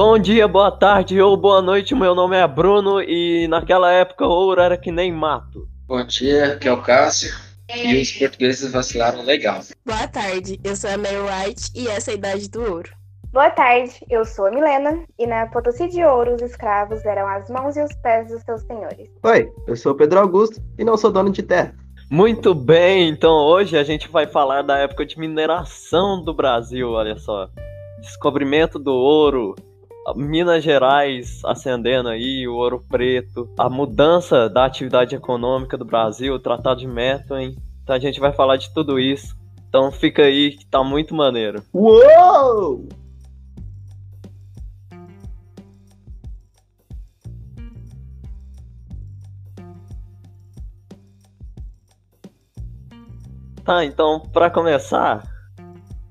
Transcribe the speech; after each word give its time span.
Bom 0.00 0.16
dia, 0.16 0.46
boa 0.46 0.70
tarde 0.70 1.20
ou 1.20 1.36
boa 1.36 1.60
noite, 1.60 1.92
meu 1.92 2.14
nome 2.14 2.36
é 2.36 2.46
Bruno 2.46 3.02
e 3.02 3.48
naquela 3.48 3.90
época 3.90 4.24
ouro 4.24 4.60
era 4.60 4.76
que 4.76 4.92
nem 4.92 5.10
mato. 5.10 5.68
Bom 5.88 6.06
dia, 6.06 6.52
aqui 6.52 6.68
é 6.68 6.72
o 6.72 6.80
Cássio 6.80 7.34
e 7.74 8.00
os 8.00 8.12
portugueses 8.12 8.70
vacilaram 8.70 9.24
legal. 9.24 9.60
Boa 9.84 10.06
tarde, 10.06 10.60
eu 10.62 10.76
sou 10.76 10.88
a 10.88 10.96
Mary 10.96 11.16
White 11.16 11.72
e 11.74 11.88
essa 11.88 12.12
é 12.12 12.14
a 12.14 12.16
Idade 12.16 12.48
do 12.48 12.60
Ouro. 12.60 12.88
Boa 13.32 13.50
tarde, 13.50 13.92
eu 14.08 14.24
sou 14.24 14.46
a 14.46 14.52
Milena 14.52 15.04
e 15.18 15.26
na 15.26 15.46
Potosí 15.48 15.88
de 15.88 16.04
Ouro 16.04 16.36
os 16.36 16.42
escravos 16.42 17.04
eram 17.04 17.26
as 17.26 17.50
mãos 17.50 17.76
e 17.76 17.82
os 17.82 17.92
pés 17.96 18.28
dos 18.28 18.40
seus 18.42 18.62
senhores. 18.62 19.08
Oi, 19.24 19.50
eu 19.66 19.74
sou 19.74 19.90
o 19.90 19.96
Pedro 19.96 20.20
Augusto 20.20 20.62
e 20.78 20.84
não 20.84 20.96
sou 20.96 21.10
dono 21.10 21.32
de 21.32 21.42
terra. 21.42 21.74
Muito 22.08 22.54
bem, 22.54 23.08
então 23.08 23.32
hoje 23.32 23.76
a 23.76 23.82
gente 23.82 24.08
vai 24.08 24.28
falar 24.28 24.62
da 24.62 24.78
época 24.78 25.04
de 25.04 25.18
mineração 25.18 26.22
do 26.22 26.32
Brasil, 26.32 26.88
olha 26.92 27.18
só. 27.18 27.48
Descobrimento 28.00 28.78
do 28.78 28.94
ouro, 28.94 29.56
Minas 30.14 30.62
Gerais 30.62 31.40
ascendendo 31.44 32.08
aí, 32.08 32.46
o 32.46 32.54
ouro 32.54 32.80
preto, 32.88 33.48
a 33.58 33.68
mudança 33.68 34.48
da 34.48 34.64
atividade 34.64 35.14
econômica 35.14 35.76
do 35.76 35.84
Brasil, 35.84 36.34
o 36.34 36.38
Tratado 36.38 36.80
de 36.80 36.86
Methuen. 36.86 37.56
Então 37.82 37.96
a 37.96 37.98
gente 37.98 38.20
vai 38.20 38.32
falar 38.32 38.56
de 38.56 38.72
tudo 38.72 38.98
isso. 38.98 39.36
Então 39.68 39.92
fica 39.92 40.22
aí 40.22 40.52
que 40.52 40.66
tá 40.66 40.82
muito 40.82 41.14
maneiro. 41.14 41.62
Uou! 41.74 42.88
Tá, 53.64 53.84
então 53.84 54.20
para 54.32 54.48
começar, 54.48 55.22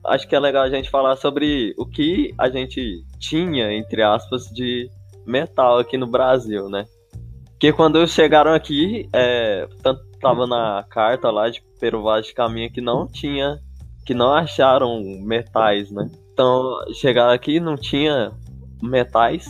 acho 0.05 0.27
que 0.27 0.35
é 0.35 0.39
legal 0.39 0.63
a 0.63 0.69
gente 0.69 0.91
falar 0.91 1.15
sobre 1.15 1.73
o 1.75 1.87
que 1.87 2.31
a 2.37 2.49
gente 2.49 3.03
tinha, 3.19 3.73
entre 3.73 4.01
aspas, 4.01 4.45
de 4.45 4.89
metal 5.25 5.79
aqui 5.79 5.97
no 5.97 6.07
Brasil, 6.07 6.69
né? 6.69 6.85
Porque 7.51 7.73
quando 7.73 8.07
chegaram 8.07 8.53
aqui, 8.53 9.09
é, 9.11 9.67
tanto 9.81 10.05
tava 10.19 10.45
na 10.45 10.85
carta 10.89 11.31
lá 11.31 11.49
de 11.49 11.61
Peruvaz 11.79 12.25
de 12.25 12.33
Caminho 12.33 12.71
que 12.71 12.81
não 12.81 13.07
tinha, 13.07 13.59
que 14.05 14.13
não 14.13 14.33
acharam 14.33 15.01
metais, 15.21 15.91
né? 15.91 16.09
Então, 16.31 16.75
chegaram 16.93 17.31
aqui 17.31 17.59
não 17.59 17.75
tinha 17.75 18.31
metais, 18.81 19.47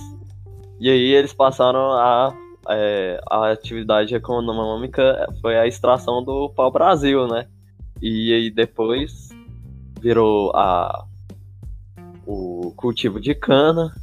e 0.79 0.89
aí 0.89 1.13
eles 1.13 1.33
passaram 1.33 1.91
a, 1.91 2.33
é, 2.69 3.19
a 3.29 3.51
atividade 3.51 4.15
econômica, 4.15 5.27
foi 5.41 5.57
a 5.57 5.67
extração 5.67 6.23
do 6.23 6.49
pau-brasil, 6.55 7.27
né? 7.27 7.45
E 8.01 8.33
aí 8.33 8.51
depois 8.51 9.29
virou 9.99 10.51
a 10.55 11.06
cultivo 12.75 13.19
de 13.19 13.33
cana 13.35 13.93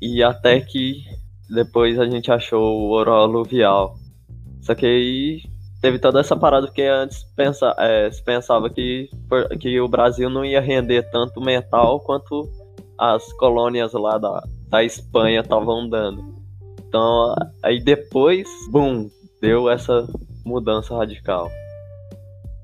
e 0.00 0.22
até 0.22 0.60
que 0.60 1.04
depois 1.48 1.98
a 1.98 2.06
gente 2.06 2.30
achou 2.30 2.60
o 2.60 2.88
ouro 2.88 3.12
aluvial. 3.12 3.94
Só 4.60 4.74
que 4.74 4.86
aí 4.86 5.42
teve 5.80 5.98
toda 5.98 6.20
essa 6.20 6.36
parada 6.36 6.66
porque 6.66 6.82
antes 6.82 7.24
pensa, 7.36 7.74
é, 7.78 8.10
se 8.10 8.22
pensava 8.24 8.70
que, 8.70 9.10
que 9.60 9.80
o 9.80 9.88
Brasil 9.88 10.30
não 10.30 10.44
ia 10.44 10.60
render 10.60 11.02
tanto 11.10 11.40
metal 11.40 12.00
quanto 12.00 12.48
as 12.98 13.32
colônias 13.34 13.92
lá 13.92 14.18
da, 14.18 14.42
da 14.68 14.82
Espanha 14.82 15.40
estavam 15.40 15.88
dando. 15.88 16.34
Então 16.86 17.34
aí 17.62 17.82
depois, 17.82 18.48
bum, 18.70 19.08
deu 19.40 19.68
essa 19.68 20.06
mudança 20.44 20.96
radical. 20.96 21.50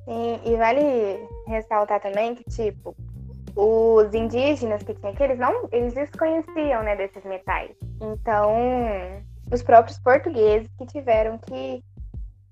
Sim, 0.05 0.41
e 0.47 0.57
vale 0.57 1.29
ressaltar 1.47 2.01
também 2.01 2.35
que, 2.35 2.45
tipo, 2.45 2.97
os 3.55 4.15
indígenas 4.15 4.83
que 4.83 4.95
tinham 4.95 5.13
aqui, 5.13 5.23
eles 5.23 5.39
não, 5.39 5.69
eles 5.73 5.95
desconheciam, 5.95 6.83
né, 6.83 6.97
desses 6.97 7.25
metais. 7.25 7.71
Então, 8.01 8.55
os 9.51 9.63
próprios 9.63 9.99
portugueses 9.99 10.69
que 10.79 10.87
tiveram 10.87 11.39
que 11.39 11.83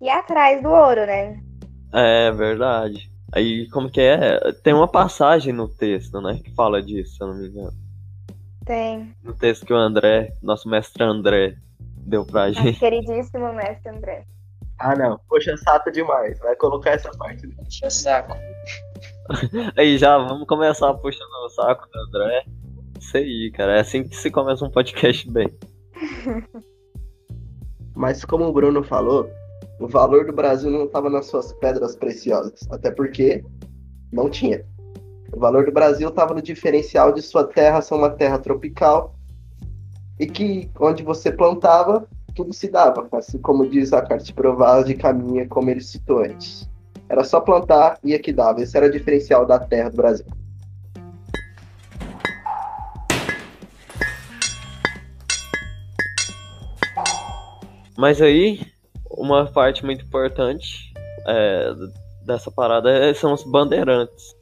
ir 0.01 0.11
atrás 0.11 0.63
do 0.63 0.71
ouro, 0.71 1.07
né? 1.07 1.41
É 1.93 2.31
verdade. 2.33 3.11
Aí, 3.33 3.69
como 3.71 3.91
que 3.91 4.01
é? 4.01 4.53
Tem 4.63 4.73
uma 4.73 4.89
passagem 4.89 5.53
no 5.53 5.69
texto, 5.69 6.21
né, 6.21 6.41
que 6.43 6.55
fala 6.55 6.83
disso, 6.83 7.17
se 7.17 7.23
eu 7.23 7.29
não 7.29 7.35
me 7.35 7.49
engano. 7.49 7.73
Tem. 8.65 9.15
No 9.23 9.33
texto 9.33 9.65
que 9.65 9.73
o 9.73 9.77
André, 9.77 10.33
nosso 10.43 10.69
mestre 10.69 11.05
André, 11.05 11.57
deu 11.99 12.25
pra 12.27 12.51
gente. 12.51 12.67
Nosso 12.67 12.81
queridíssimo 12.81 13.53
mestre 13.53 13.91
André. 13.91 14.25
Ah, 14.79 14.95
não. 14.95 15.19
Poxa, 15.29 15.57
saco 15.57 15.91
demais. 15.91 16.39
Vai 16.41 16.55
colocar 16.57 16.91
essa 16.91 17.11
parte. 17.13 17.47
Puxa 17.49 17.89
saco. 17.89 18.35
Aí 19.77 19.99
já 19.99 20.17
vamos 20.19 20.47
começar 20.47 20.93
puxando 20.95 21.31
o 21.45 21.49
saco 21.49 21.89
do 21.91 22.01
André. 22.01 22.45
Isso 22.99 23.17
aí, 23.17 23.51
cara. 23.53 23.77
É 23.77 23.81
assim 23.81 24.05
que 24.05 24.17
se 24.17 24.31
começa 24.31 24.65
um 24.65 24.71
podcast 24.71 25.31
bem. 25.31 25.49
Mas 27.95 28.25
como 28.25 28.45
o 28.45 28.53
Bruno 28.53 28.83
falou, 28.83 29.31
o 29.81 29.89
valor 29.89 30.27
do 30.27 30.33
Brasil 30.33 30.71
não 30.71 30.85
estava 30.85 31.11
nas 31.11 31.27
suas 31.27 31.53
pedras 31.55 31.97
preciosas. 31.97 32.61
Até 32.71 32.91
porque 32.91 33.45
não 34.13 34.31
tinha. 34.31 34.65
O 35.33 35.41
valor 35.41 35.67
do 35.67 35.73
Brasil 35.73 36.09
estava 36.09 36.35
no 36.35 36.43
diferencial 36.43 37.13
de 37.13 37.21
sua 37.21 37.45
terra 37.45 37.81
ser 37.81 37.95
uma 37.95 38.11
terra 38.11 38.39
tropical 38.39 39.17
e 40.19 40.27
que 40.27 40.71
onde 40.81 41.03
você 41.03 41.31
plantava 41.31 42.09
tudo 42.35 42.53
se 42.53 42.69
dava, 42.69 43.07
assim 43.13 43.39
como 43.39 43.69
diz 43.69 43.93
a 43.93 44.03
carta 44.03 44.25
de 44.25 44.33
Provaz 44.33 44.87
de 44.87 44.95
Caminha, 44.95 45.49
como 45.49 45.71
ele 45.71 45.81
citou 45.81 46.19
antes. 46.19 46.69
Era 47.09 47.23
só 47.25 47.41
plantar 47.41 47.99
e 48.03 48.19
que 48.19 48.33
dava. 48.33 48.61
Esse 48.61 48.77
era 48.77 48.87
o 48.87 48.91
diferencial 48.91 49.47
da 49.47 49.59
terra 49.59 49.91
do 49.91 49.97
Brasil. 49.97 50.27
Mas 57.97 58.21
aí, 58.21 58.61
uma 59.11 59.47
parte 59.47 59.85
muito 59.85 60.05
importante 60.05 60.93
é, 61.27 61.73
dessa 62.25 62.51
parada 62.51 62.91
é, 62.91 63.15
são 63.15 63.33
os 63.33 63.43
bandeirantes. 63.45 64.35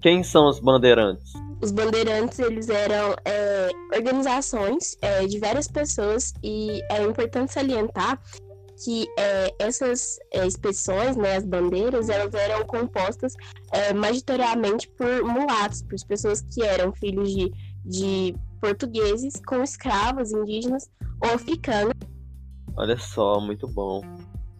Quem 0.00 0.22
são 0.22 0.48
os 0.48 0.60
bandeirantes? 0.60 1.32
Os 1.60 1.70
bandeirantes, 1.70 2.38
eles 2.38 2.68
eram 2.68 3.14
é, 3.24 3.70
organizações 3.94 4.96
é, 5.00 5.26
de 5.26 5.38
várias 5.38 5.68
pessoas 5.68 6.32
e 6.42 6.82
é 6.90 7.02
importante 7.02 7.52
salientar 7.52 8.20
que 8.84 9.06
é, 9.18 9.54
essas 9.58 10.18
é, 10.32 10.46
expedições, 10.46 11.16
né, 11.16 11.36
as 11.36 11.44
bandeiras, 11.44 12.08
elas 12.08 12.34
eram 12.34 12.64
compostas 12.66 13.34
é, 13.70 13.92
majoritariamente 13.92 14.88
por 14.90 15.22
mulatos, 15.24 15.82
por 15.82 15.96
pessoas 16.06 16.42
que 16.42 16.62
eram 16.62 16.92
filhos 16.92 17.30
de, 17.30 17.52
de 17.84 18.34
portugueses 18.60 19.40
com 19.46 19.62
escravos 19.62 20.32
indígenas 20.32 20.90
ou 21.22 21.34
africanos. 21.34 21.94
Olha 22.76 22.96
só, 22.98 23.40
muito 23.40 23.68
bom. 23.68 24.02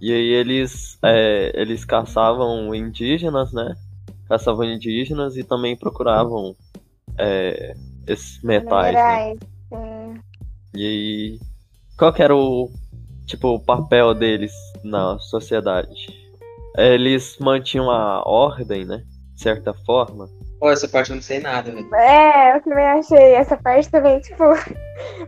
E 0.00 0.12
aí 0.12 0.33
eles, 0.33 0.99
é, 1.03 1.53
eles 1.54 1.84
caçavam 1.84 2.75
indígenas, 2.75 3.53
né? 3.53 3.75
Caçavam 4.28 4.65
indígenas 4.65 5.37
e 5.37 5.44
também 5.44 5.77
procuravam 5.77 6.56
é, 7.19 7.75
esses 8.06 8.43
metais. 8.43 8.94
Né? 8.94 10.21
E 10.75 10.87
aí, 10.87 11.41
qual 11.97 12.12
que 12.12 12.22
era 12.22 12.34
o 12.34 12.71
tipo 13.32 13.48
o 13.48 13.60
papel 13.60 14.15
deles 14.15 14.53
na 14.84 15.19
sociedade? 15.19 16.06
Eles 16.76 17.38
mantinham 17.38 17.91
a 17.91 18.22
ordem, 18.26 18.84
né? 18.84 19.03
De 19.34 19.43
certa 19.43 19.75
forma. 19.87 20.28
Pô, 20.59 20.70
essa 20.70 20.88
parte 20.88 21.10
eu 21.10 21.16
não 21.16 21.22
sei 21.22 21.41
nada, 21.41 21.72
velho. 21.72 21.94
É, 21.94 22.56
eu 22.56 22.62
também 22.62 22.84
achei 22.84 23.34
essa 23.34 23.56
parte 23.56 23.91
também, 23.91 24.21
tipo. 24.22 24.44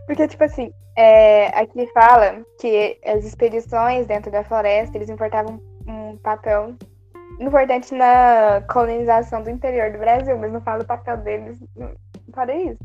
Porque, 0.07 0.27
tipo 0.27 0.43
assim, 0.43 0.71
é, 0.95 1.47
aqui 1.59 1.87
fala 1.93 2.41
que 2.59 2.97
as 3.05 3.25
expedições 3.25 4.07
dentro 4.07 4.31
da 4.31 4.43
floresta, 4.43 4.97
eles 4.97 5.09
importavam 5.09 5.59
um 5.87 6.17
papel 6.17 6.75
importante 7.39 7.93
na 7.93 8.63
colonização 8.69 9.43
do 9.43 9.49
interior 9.49 9.91
do 9.91 9.97
Brasil, 9.97 10.37
mas 10.37 10.53
não 10.53 10.61
fala 10.61 10.83
o 10.83 10.87
papel 10.87 11.17
deles 11.17 11.57
para 12.31 12.55
isso. 12.55 12.79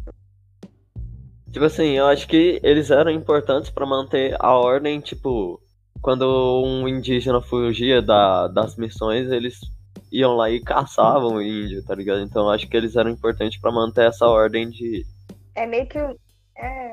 Tipo 1.53 1.65
assim, 1.65 1.91
eu 1.97 2.07
acho 2.07 2.29
que 2.29 2.61
eles 2.63 2.91
eram 2.91 3.11
importantes 3.11 3.71
para 3.71 3.85
manter 3.87 4.37
a 4.39 4.55
ordem, 4.55 5.01
tipo, 5.01 5.61
quando 6.01 6.63
um 6.65 6.87
indígena 6.87 7.41
fugia 7.41 8.01
da, 8.01 8.47
das 8.49 8.77
missões, 8.77 9.31
eles 9.31 9.59
iam 10.13 10.37
lá 10.37 10.49
e 10.51 10.61
caçavam 10.61 11.35
o 11.35 11.43
índio, 11.43 11.85
tá 11.85 11.95
ligado? 11.95 12.21
Então 12.21 12.45
eu 12.45 12.51
acho 12.51 12.69
que 12.69 12.77
eles 12.77 12.95
eram 12.97 13.11
importantes 13.11 13.61
para 13.61 13.73
manter 13.73 14.07
essa 14.09 14.27
ordem 14.27 14.69
de. 14.71 15.05
É 15.57 15.67
meio 15.67 15.87
que. 15.87 15.99
É, 16.57 16.93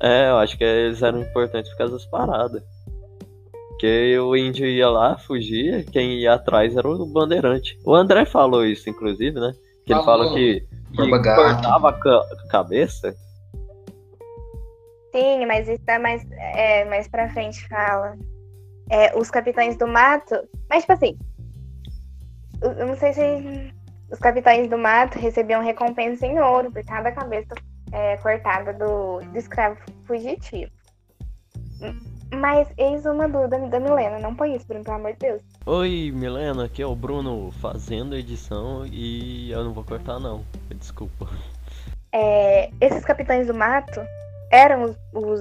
É, 0.00 0.30
eu 0.30 0.38
acho 0.38 0.56
que 0.56 0.64
eles 0.64 1.02
eram 1.02 1.20
importantes 1.20 1.70
por 1.72 1.78
causa 1.78 1.92
das 1.94 2.06
paradas. 2.06 2.62
Porque 3.70 4.18
o 4.18 4.34
índio 4.36 4.66
ia 4.66 4.88
lá, 4.88 5.16
fugia, 5.18 5.84
quem 5.84 6.18
ia 6.20 6.34
atrás 6.34 6.76
era 6.76 6.88
o 6.88 7.06
bandeirante. 7.06 7.78
O 7.84 7.94
André 7.94 8.24
falou 8.24 8.64
isso, 8.64 8.88
inclusive, 8.90 9.38
né? 9.38 9.52
Que 9.86 9.92
ele 9.92 10.02
Falou. 10.02 10.34
que, 10.34 10.60
que 10.96 11.10
cortava 11.36 11.90
a 11.90 11.92
ca- 11.92 12.26
a 12.44 12.48
cabeça. 12.48 13.14
Sim, 15.12 15.46
mas 15.46 15.68
isso 15.68 15.84
é 15.86 15.98
mais, 15.98 16.26
é, 16.32 16.84
mais 16.84 17.08
pra 17.08 17.28
frente 17.30 17.66
fala. 17.68 18.16
É, 18.90 19.16
os 19.16 19.30
capitães 19.30 19.76
do 19.76 19.86
mato. 19.86 20.34
Mas, 20.68 20.80
tipo 20.82 20.92
assim. 20.92 21.18
Eu 22.62 22.72
eu 22.72 22.86
não 22.86 22.96
sei 22.96 23.12
se 23.12 23.74
os 24.10 24.18
capitães 24.18 24.68
do 24.68 24.78
mato 24.78 25.18
recebiam 25.18 25.62
recompensa 25.62 26.26
em 26.26 26.40
ouro 26.40 26.72
por 26.72 26.82
cada 26.84 27.12
cabeça 27.12 27.54
é, 27.92 28.16
cortada 28.16 28.72
do, 28.72 29.20
do 29.20 29.38
escravo 29.38 29.78
fugitivo. 30.06 30.70
Mas 32.34 32.68
eis 32.76 33.06
uma 33.06 33.28
dúvida 33.28 33.58
da 33.68 33.80
Milena. 33.80 34.18
Não 34.18 34.34
põe 34.34 34.54
isso, 34.54 34.66
Bruno, 34.66 34.84
pelo 34.84 34.96
amor 34.96 35.12
de 35.12 35.18
Deus. 35.18 35.42
Oi, 35.64 36.12
Milena, 36.14 36.64
aqui 36.64 36.82
é 36.82 36.86
o 36.86 36.94
Bruno 36.94 37.50
fazendo 37.52 38.14
a 38.14 38.18
edição 38.18 38.84
e 38.86 39.50
eu 39.50 39.64
não 39.64 39.72
vou 39.72 39.84
cortar 39.84 40.18
não. 40.18 40.44
Desculpa. 40.74 41.28
É, 42.12 42.70
esses 42.80 43.04
capitães 43.04 43.46
do 43.46 43.54
mato 43.54 44.00
eram 44.50 44.84
os. 44.84 44.96
os... 45.14 45.40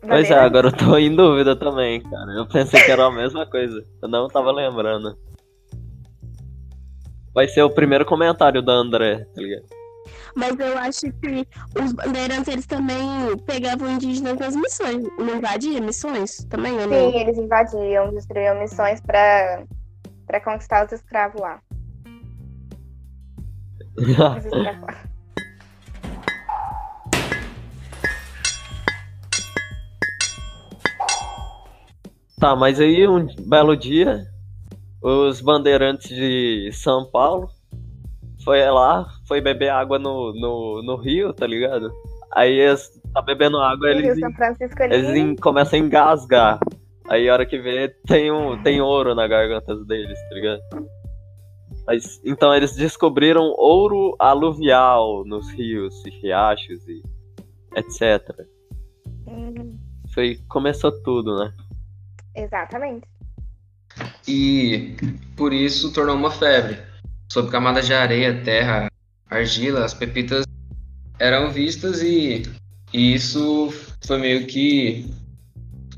Pois 0.00 0.30
é, 0.30 0.34
agora 0.34 0.68
eu 0.68 0.72
tô 0.72 0.96
em 0.96 1.14
dúvida 1.14 1.54
também, 1.54 2.02
cara. 2.02 2.32
Eu 2.32 2.46
pensei 2.48 2.82
que 2.82 2.90
era 2.90 3.06
a 3.06 3.10
mesma 3.10 3.46
coisa. 3.46 3.84
Eu 4.02 4.08
não 4.08 4.28
tava 4.28 4.50
lembrando. 4.50 5.16
Vai 7.34 7.48
ser 7.48 7.62
o 7.62 7.70
primeiro 7.70 8.04
comentário 8.04 8.60
da 8.60 8.72
André, 8.72 9.24
tá 9.34 9.40
ligado? 9.40 9.64
Mas 10.34 10.58
eu 10.58 10.78
acho 10.78 11.00
que 11.20 11.46
os 11.80 11.92
bandeirantes, 11.92 12.48
eles 12.48 12.66
também 12.66 12.98
pegavam 13.46 13.90
indígenas 13.90 14.38
nas 14.38 14.56
missões. 14.56 15.04
Não 15.18 15.36
invadiam 15.36 15.82
missões 15.82 16.44
também, 16.44 16.72
ou 16.72 16.86
não? 16.86 17.12
Sim, 17.12 17.18
eles 17.18 17.38
invadiam, 17.38 18.12
destruíam 18.12 18.58
missões 18.58 19.00
pra, 19.00 19.64
pra 20.26 20.40
conquistar 20.40 20.86
os 20.86 20.92
escravos 20.92 21.40
lá. 21.40 21.60
Os 23.98 24.46
escravos 24.46 24.82
lá. 24.82 25.11
Tá, 32.42 32.56
mas 32.56 32.80
aí 32.80 33.06
um 33.06 33.24
belo 33.46 33.76
dia, 33.76 34.26
os 35.00 35.40
bandeirantes 35.40 36.08
de 36.08 36.70
São 36.72 37.08
Paulo 37.08 37.48
foi 38.44 38.68
lá, 38.68 39.06
foi 39.28 39.40
beber 39.40 39.68
água 39.68 39.96
no, 39.96 40.32
no, 40.32 40.82
no 40.82 40.96
rio, 40.96 41.32
tá 41.32 41.46
ligado? 41.46 41.92
Aí 42.32 42.58
eles 42.58 43.00
tá 43.14 43.22
bebendo 43.22 43.58
água, 43.58 43.88
eles, 43.88 44.20
ali. 44.20 44.34
eles 44.90 45.08
em- 45.10 45.36
começam 45.36 45.78
a 45.78 45.82
engasgar. 45.84 46.58
Aí 47.08 47.28
a 47.28 47.32
hora 47.32 47.46
que 47.46 47.60
vê, 47.60 47.88
tem, 48.08 48.32
um, 48.32 48.60
tem 48.60 48.80
ouro 48.80 49.14
na 49.14 49.28
garganta 49.28 49.76
deles, 49.84 50.18
tá 50.28 50.34
ligado? 50.34 50.60
Mas, 51.86 52.20
então 52.24 52.52
eles 52.52 52.74
descobriram 52.74 53.54
ouro 53.56 54.16
aluvial 54.18 55.24
nos 55.24 55.48
rios 55.52 56.04
e 56.04 56.10
riachos 56.10 56.88
e 56.88 57.02
etc. 57.76 58.20
Hum, 59.28 59.78
Foi, 60.12 60.40
começou 60.48 60.90
tudo, 61.04 61.38
né? 61.38 61.54
Exatamente. 62.34 63.06
E 64.26 64.96
por 65.36 65.52
isso 65.52 65.92
tornou 65.92 66.16
uma 66.16 66.30
febre. 66.30 66.78
Sob 67.30 67.50
camadas 67.50 67.86
de 67.86 67.94
areia, 67.94 68.42
terra, 68.44 68.88
argila, 69.28 69.84
as 69.84 69.94
pepitas 69.94 70.44
eram 71.18 71.50
vistas 71.50 72.02
e, 72.02 72.42
e 72.92 73.14
isso 73.14 73.68
foi 74.06 74.18
meio 74.18 74.46
que 74.46 75.06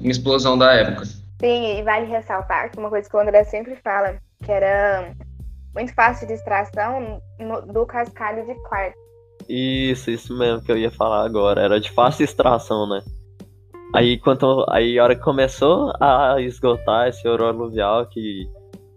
uma 0.00 0.10
explosão 0.10 0.56
da 0.56 0.72
época. 0.72 1.04
Sim, 1.40 1.78
e 1.78 1.82
vale 1.82 2.06
ressaltar 2.06 2.70
que 2.70 2.78
uma 2.78 2.88
coisa 2.88 3.08
que 3.08 3.16
o 3.16 3.20
André 3.20 3.44
sempre 3.44 3.76
fala, 3.76 4.16
que 4.42 4.50
era 4.50 5.12
muito 5.74 5.92
fácil 5.94 6.26
de 6.26 6.34
extração 6.34 7.20
no- 7.38 7.62
do 7.62 7.84
cascalho 7.86 8.46
de 8.46 8.54
quartzo. 8.68 8.98
Isso, 9.48 10.10
isso 10.10 10.36
mesmo 10.38 10.62
que 10.62 10.70
eu 10.72 10.78
ia 10.78 10.90
falar 10.90 11.24
agora. 11.24 11.60
Era 11.60 11.80
de 11.80 11.90
fácil 11.90 12.24
extração, 12.24 12.88
né? 12.88 13.02
Aí, 13.94 14.18
quanto, 14.18 14.66
aí 14.68 14.98
a 14.98 15.04
hora 15.04 15.14
que 15.14 15.22
começou 15.22 15.92
a 16.00 16.40
esgotar 16.40 17.06
esse 17.06 17.28
ouro 17.28 17.46
aluvial 17.46 18.04
que, 18.08 18.50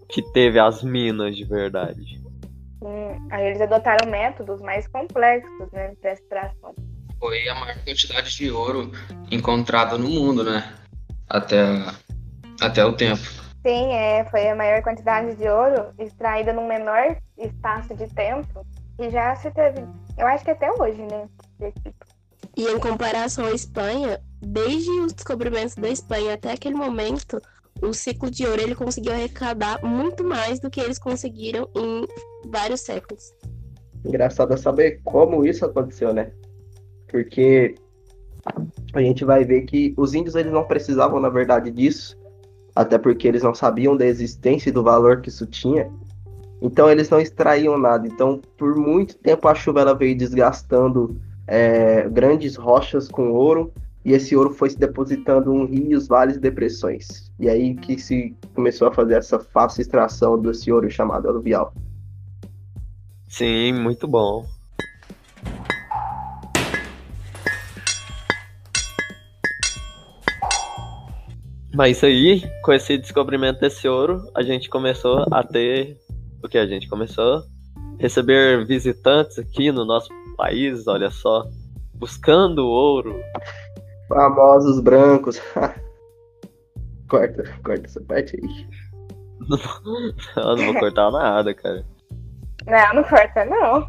que 0.10 0.24
teve 0.34 0.58
as 0.58 0.82
minas 0.82 1.36
de 1.36 1.46
verdade. 1.46 2.20
Hum, 2.82 3.28
aí 3.32 3.46
eles 3.46 3.62
adotaram 3.62 4.10
métodos 4.10 4.60
mais 4.60 4.88
complexos, 4.88 5.72
né, 5.72 5.94
para 6.02 6.14
extração. 6.14 6.74
Foi 7.20 7.48
a 7.48 7.54
maior 7.54 7.78
quantidade 7.84 8.36
de 8.36 8.50
ouro 8.50 8.92
encontrada 9.30 10.00
no 10.00 10.10
mundo, 10.10 10.44
né? 10.44 10.74
Até, 11.30 11.64
até 12.60 12.84
o 12.84 12.94
tempo. 12.94 13.22
Sim, 13.64 13.94
é, 13.94 14.26
foi 14.32 14.50
a 14.50 14.56
maior 14.56 14.82
quantidade 14.82 15.36
de 15.36 15.48
ouro 15.48 15.94
extraída 16.00 16.52
num 16.54 16.68
menor 16.68 17.18
espaço 17.38 17.94
de 17.94 18.08
tempo 18.16 18.66
e 19.00 19.12
já 19.12 19.36
se 19.36 19.52
teve, 19.52 19.86
eu 20.18 20.26
acho 20.26 20.44
que 20.44 20.52
até 20.52 20.72
hoje, 20.72 21.04
né? 21.04 21.30
tipo. 21.84 22.18
E 22.56 22.64
em 22.64 22.80
comparação 22.80 23.46
à 23.46 23.52
Espanha, 23.52 24.20
desde 24.42 24.92
os 25.02 25.14
descobrimentos 25.14 25.76
da 25.76 25.90
Espanha 25.90 26.34
até 26.34 26.52
aquele 26.52 26.76
momento, 26.76 27.42
o 27.82 27.94
ciclo 27.94 28.30
de 28.30 28.46
ouro 28.46 28.62
ele 28.62 28.76
conseguiu 28.76 29.14
arrecadar 29.14 29.84
muito 29.84 30.24
mais 30.24 30.60
do 30.60 30.70
que 30.70 30.80
eles 30.80 31.00
conseguiram 31.00 31.70
em 31.76 32.06
vários 32.50 32.82
séculos. 32.82 33.34
Engraçado 34.06 34.54
é 34.54 34.58
saber 34.58 35.02
como 35.04 35.46
isso 35.46 35.66
aconteceu, 35.66 36.14
né? 36.14 36.32
Porque 37.08 37.76
a 38.94 39.02
gente 39.02 39.26
vai 39.26 39.44
ver 39.44 39.62
que 39.64 39.94
os 39.98 40.14
índios 40.14 40.36
eles 40.36 40.52
não 40.52 40.66
precisavam, 40.66 41.20
na 41.20 41.30
verdade, 41.30 41.72
disso, 41.72 42.18
até 42.76 42.98
porque 42.98 43.28
eles 43.28 43.44
não 43.44 43.54
sabiam 43.54 43.98
da 43.98 44.06
existência 44.06 44.70
e 44.70 44.74
do 44.74 44.84
valor 44.84 45.22
que 45.22 45.30
isso 45.30 45.46
tinha. 45.46 45.92
Então 46.62 46.90
eles 46.90 47.10
não 47.10 47.20
extraíam 47.20 47.78
nada. 47.78 48.08
Então, 48.08 48.42
por 48.58 48.76
muito 48.76 49.18
tempo 49.18 49.48
a 49.48 49.56
chuva 49.56 49.82
ela 49.82 49.94
veio 49.94 50.18
desgastando 50.18 51.20
é, 51.46 52.08
grandes 52.10 52.56
rochas 52.56 53.08
com 53.08 53.32
ouro 53.32 53.72
e 54.08 54.14
esse 54.14 54.38
ouro 54.38 54.52
foi 54.52 54.70
se 54.70 54.80
depositando 54.80 55.54
em 55.54 55.66
rios, 55.66 56.08
vales 56.08 56.38
e 56.38 56.40
depressões. 56.40 57.30
E 57.38 57.50
aí 57.50 57.76
que 57.76 58.00
se 58.00 58.34
começou 58.56 58.88
a 58.88 58.94
fazer 58.94 59.16
essa 59.16 59.38
fácil 59.38 59.82
extração 59.82 60.42
desse 60.42 60.72
ouro 60.72 60.90
chamado 60.90 61.28
aluvial. 61.28 61.74
Sim, 63.28 63.74
muito 63.74 64.08
bom. 64.08 64.46
Mas 71.76 72.02
aí, 72.02 72.50
com 72.64 72.72
esse 72.72 72.98
descobrimento 72.98 73.60
desse 73.60 73.90
ouro, 73.90 74.22
a 74.34 74.42
gente 74.42 74.70
começou 74.70 75.26
a 75.30 75.44
ter. 75.44 75.98
O 76.42 76.48
que 76.48 76.58
a 76.58 76.66
gente 76.66 76.88
começou? 76.88 77.44
Receber 78.00 78.66
visitantes 78.66 79.38
aqui 79.38 79.70
no 79.70 79.84
nosso 79.84 80.08
país, 80.38 80.88
olha 80.88 81.12
só. 81.12 81.44
Buscando 81.96 82.66
ouro. 82.66 83.20
Famosos 84.08 84.80
brancos. 84.80 85.42
corta, 87.10 87.44
corta 87.64 87.86
essa 87.86 88.02
parte 88.02 88.38
aí. 88.42 88.68
Eu 90.36 90.56
não 90.56 90.66
vou 90.66 90.80
cortar 90.80 91.12
nada, 91.12 91.54
cara. 91.54 91.86
Não, 92.66 92.96
não 92.96 93.04
corta, 93.04 93.46
não. 93.46 93.88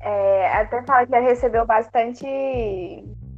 É, 0.00 0.52
até 0.52 0.82
fala 0.84 1.04
que 1.04 1.12
já 1.12 1.20
recebeu 1.20 1.66
bastante 1.66 2.26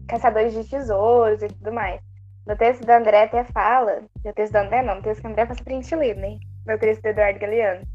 caçadores 0.08 0.52
de 0.52 0.68
tesouros 0.68 1.42
e 1.42 1.48
tudo 1.48 1.72
mais. 1.72 2.00
No 2.46 2.56
texto 2.56 2.84
do 2.84 2.90
André 2.90 3.24
até 3.24 3.44
fala, 3.44 4.02
no 4.24 4.32
texto 4.32 4.52
do 4.52 4.58
André 4.58 4.82
não, 4.82 4.96
no 4.96 5.02
texto 5.02 5.20
que 5.20 5.26
o 5.26 5.30
André 5.30 5.46
faz 5.46 5.60
pra 5.60 5.74
gente 5.74 5.94
ler, 5.94 6.16
né? 6.16 6.38
No 6.66 6.78
texto 6.78 7.02
do 7.02 7.08
Eduardo 7.08 7.38
Galeano. 7.38 7.86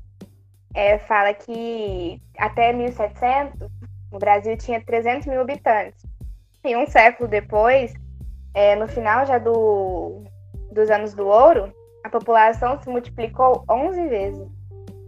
É, 0.73 0.97
fala 0.99 1.33
que 1.33 2.21
até 2.37 2.73
1700 2.73 3.69
o 4.11 4.19
Brasil 4.19 4.57
tinha 4.57 4.83
300 4.83 5.27
mil 5.27 5.41
habitantes. 5.41 6.04
E 6.65 6.75
um 6.75 6.87
século 6.87 7.29
depois, 7.29 7.93
é, 8.55 8.75
no 8.75 8.87
final 8.87 9.25
já 9.27 9.37
do, 9.37 10.23
dos 10.71 10.89
anos 10.89 11.13
do 11.13 11.27
ouro, 11.27 11.71
a 12.03 12.09
população 12.09 12.81
se 12.81 12.89
multiplicou 12.89 13.63
11 13.69 14.07
vezes. 14.07 14.47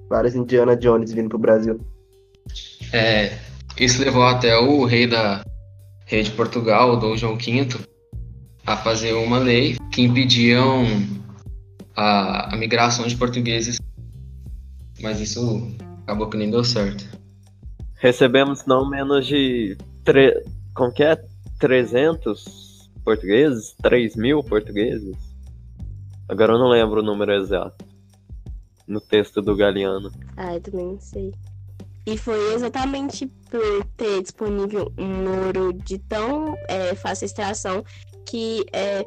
Vários 0.07 0.35
Indiana 0.35 0.75
Jones 0.75 1.11
vindo 1.11 1.29
pro 1.29 1.39
Brasil. 1.39 1.79
É, 2.93 3.37
isso 3.79 4.03
levou 4.03 4.23
até 4.23 4.55
o 4.55 4.85
rei 4.85 5.07
da 5.07 5.43
rei 6.05 6.23
de 6.23 6.31
Portugal, 6.31 6.97
Dom 6.97 7.17
João 7.17 7.35
V, 7.37 7.67
a 8.65 8.77
fazer 8.77 9.13
uma 9.13 9.39
lei 9.39 9.77
que 9.91 10.03
impediam 10.03 10.85
a, 11.95 12.53
a 12.53 12.57
migração 12.57 13.07
de 13.07 13.17
portugueses. 13.17 13.77
Mas 15.01 15.19
isso 15.19 15.75
acabou 16.03 16.29
que 16.29 16.37
nem 16.37 16.51
deu 16.51 16.63
certo. 16.63 17.03
Recebemos 17.95 18.65
não 18.65 18.87
menos 18.89 19.25
de. 19.25 19.75
Tre... 20.03 20.43
Como 20.73 20.93
que 20.93 21.03
é? 21.03 21.17
300 21.59 22.89
portugueses? 23.03 23.75
3 23.81 24.15
mil 24.15 24.43
portugueses? 24.43 25.15
Agora 26.29 26.53
eu 26.53 26.59
não 26.59 26.69
lembro 26.69 27.01
o 27.01 27.03
número 27.03 27.33
exato. 27.33 27.85
No 28.87 29.01
texto 29.01 29.41
do 29.41 29.55
Galeano. 29.55 30.11
Ai, 30.35 30.59
também 30.59 30.87
não 30.87 30.99
sei. 30.99 31.33
E 32.05 32.17
foi 32.17 32.53
exatamente 32.53 33.27
por 33.49 33.83
ter 33.97 34.21
disponível 34.21 34.93
um 34.97 35.45
ouro 35.45 35.73
de 35.73 35.97
tão 35.97 36.55
é, 36.69 36.95
fácil 36.95 37.25
extração 37.25 37.83
que 38.25 38.65
é, 38.71 39.05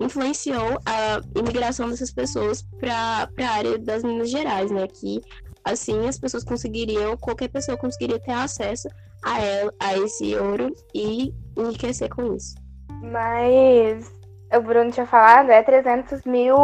influenciou 0.00 0.80
a 0.84 1.20
imigração 1.38 1.88
dessas 1.88 2.10
pessoas 2.10 2.62
para 2.80 3.28
a 3.38 3.50
área 3.50 3.78
das 3.78 4.02
Minas 4.02 4.30
Gerais, 4.30 4.70
né? 4.70 4.88
Que 4.88 5.20
assim 5.64 6.08
as 6.08 6.18
pessoas 6.18 6.42
conseguiriam, 6.42 7.16
qualquer 7.16 7.48
pessoa 7.48 7.76
conseguiria 7.76 8.18
ter 8.18 8.32
acesso 8.32 8.88
a, 9.22 9.40
ela, 9.40 9.74
a 9.78 9.96
esse 9.98 10.34
ouro 10.34 10.74
e 10.94 11.32
enriquecer 11.60 12.08
com 12.08 12.34
isso. 12.34 12.54
Mas 13.02 14.12
o 14.52 14.60
Bruno 14.60 14.90
tinha 14.90 15.06
falado, 15.06 15.50
é 15.50 15.62
300 15.62 16.24
mil 16.24 16.56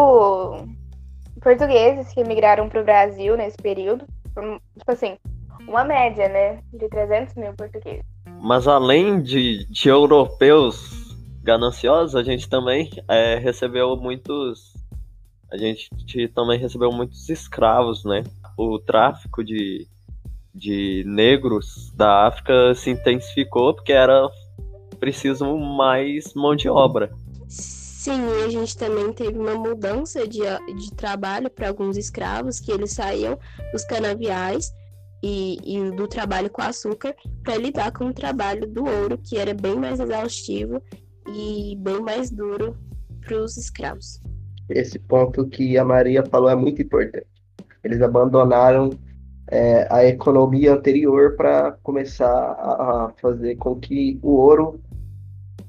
portugueses 1.40 2.12
que 2.12 2.24
migraram 2.24 2.68
para 2.68 2.80
o 2.80 2.84
Brasil 2.84 3.36
nesse 3.36 3.56
período. 3.56 4.04
Tipo 4.78 4.92
assim, 4.92 5.16
uma 5.66 5.84
média, 5.84 6.28
né? 6.28 6.60
De 6.72 6.88
300 6.88 7.34
mil 7.36 7.52
portugueses. 7.54 8.04
Mas 8.40 8.68
além 8.68 9.22
de, 9.22 9.64
de 9.70 9.88
europeus 9.88 11.14
gananciosos, 11.42 12.16
a 12.16 12.22
gente 12.22 12.48
também 12.48 12.90
é, 13.08 13.36
recebeu 13.38 13.96
muitos. 13.96 14.74
A 15.50 15.56
gente 15.56 15.88
também 16.34 16.58
recebeu 16.58 16.90
muitos 16.90 17.28
escravos, 17.28 18.04
né? 18.04 18.24
O 18.58 18.78
tráfico 18.80 19.44
de, 19.44 19.86
de 20.52 21.04
negros 21.06 21.92
da 21.94 22.26
África 22.26 22.74
se 22.74 22.90
intensificou 22.90 23.74
porque 23.74 23.92
era 23.92 24.28
preciso 24.96 25.56
mais 25.56 26.34
mão 26.34 26.56
de 26.56 26.68
obra. 26.68 27.12
Sim, 27.48 28.24
a 28.44 28.48
gente 28.48 28.76
também 28.76 29.12
teve 29.12 29.38
uma 29.38 29.54
mudança 29.54 30.26
de, 30.26 30.40
de 30.40 30.94
trabalho 30.94 31.50
para 31.50 31.68
alguns 31.68 31.96
escravos 31.96 32.60
que 32.60 32.70
eles 32.70 32.92
saíam 32.92 33.38
dos 33.72 33.84
canaviais 33.84 34.72
e, 35.22 35.58
e 35.64 35.90
do 35.90 36.06
trabalho 36.06 36.48
com 36.50 36.62
açúcar 36.62 37.14
para 37.42 37.56
lidar 37.56 37.92
com 37.92 38.06
o 38.06 38.14
trabalho 38.14 38.66
do 38.66 38.84
ouro, 38.84 39.18
que 39.18 39.36
era 39.38 39.52
bem 39.52 39.76
mais 39.76 39.98
exaustivo 39.98 40.80
e 41.28 41.76
bem 41.80 42.00
mais 42.00 42.30
duro 42.30 42.76
para 43.20 43.42
os 43.42 43.56
escravos. 43.56 44.20
Esse 44.68 44.98
ponto 44.98 45.46
que 45.48 45.76
a 45.78 45.84
Maria 45.84 46.24
falou 46.24 46.48
é 46.48 46.56
muito 46.56 46.82
importante. 46.82 47.26
Eles 47.82 48.00
abandonaram 48.00 48.90
é, 49.48 49.86
a 49.90 50.04
economia 50.04 50.74
anterior 50.74 51.36
para 51.36 51.72
começar 51.82 52.26
a, 52.26 53.06
a, 53.06 53.12
fazer 53.20 53.56
com 53.56 53.76
que 53.76 54.18
o 54.22 54.36
ouro 54.36 54.80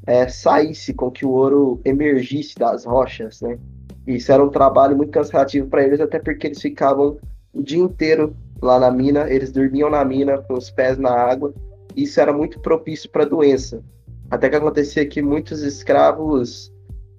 é, 0.08 0.28
saísse, 0.30 0.94
com 0.94 1.12
que 1.12 1.26
o 1.26 1.30
ouro 1.30 1.82
emergisse 1.84 2.56
das 2.56 2.86
rochas, 2.86 3.42
né? 3.42 3.60
Isso 4.08 4.32
era 4.32 4.44
um 4.44 4.50
trabalho 4.50 4.96
muito 4.96 5.12
cansativo 5.12 5.68
para 5.68 5.84
eles, 5.84 6.00
até 6.00 6.18
porque 6.18 6.48
eles 6.48 6.62
ficavam 6.62 7.18
o 7.54 7.62
dia 7.62 7.80
inteiro 7.80 8.34
lá 8.62 8.80
na 8.80 8.90
mina, 8.90 9.30
eles 9.30 9.52
dormiam 9.52 9.90
na 9.90 10.04
mina 10.06 10.38
com 10.44 10.54
os 10.54 10.72
pés 10.72 10.98
na 10.98 11.12
água. 11.12 11.54
Isso 11.94 12.22
era 12.22 12.32
muito 12.32 12.60
propício 12.62 13.10
para 13.12 13.26
doença. 13.26 13.84
Até 14.32 14.50
que 14.50 14.56
acontecia 14.56 15.06
que 15.06 15.22
muitos 15.22 15.62
escravos 15.62 16.72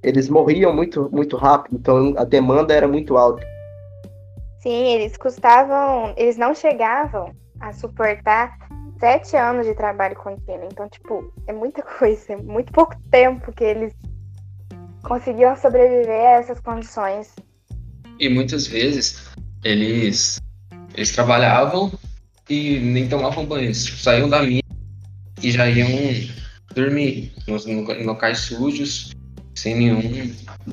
eles 0.02 0.28
morriam 0.28 0.72
muito 0.72 1.08
muito 1.12 1.36
rápido, 1.36 1.76
então 1.76 2.14
a 2.16 2.24
demanda 2.24 2.72
era 2.72 2.88
muito 2.88 3.16
alta. 3.16 3.44
Sim, 4.62 4.94
eles 4.94 5.16
custavam, 5.16 6.14
eles 6.16 6.36
não 6.36 6.54
chegavam 6.54 7.32
a 7.60 7.72
suportar 7.72 8.56
sete 8.98 9.36
anos 9.36 9.66
de 9.66 9.74
trabalho 9.74 10.16
contínuo. 10.16 10.68
Então, 10.70 10.88
tipo, 10.88 11.32
é 11.46 11.52
muita 11.52 11.82
coisa, 11.98 12.32
é 12.32 12.36
muito 12.36 12.72
pouco 12.72 12.96
tempo 13.10 13.52
que 13.52 13.64
eles 13.64 13.94
conseguiam 15.02 15.56
sobreviver 15.56 16.20
a 16.20 16.38
essas 16.38 16.60
condições. 16.60 17.34
E 18.18 18.28
muitas 18.28 18.66
vezes 18.66 19.30
eles 19.64 20.40
eles 20.94 21.12
trabalhavam 21.12 21.92
e 22.48 22.80
nem 22.80 23.08
tomavam 23.08 23.46
banho. 23.46 23.72
Tipo, 23.72 23.98
saíam 23.98 24.28
da 24.28 24.42
mina 24.42 24.62
e 25.40 25.50
já 25.50 25.68
iam 25.68 25.88
dormir 26.74 27.32
nos, 27.46 27.66
em 27.66 28.04
locais 28.04 28.40
sujos, 28.40 29.12
sem 29.54 29.76
nenhum, 29.76 30.00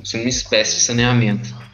sem 0.03 0.19
nenhuma 0.19 0.29
espécie 0.29 0.75
de 0.75 0.81
saneamento. 0.81 1.64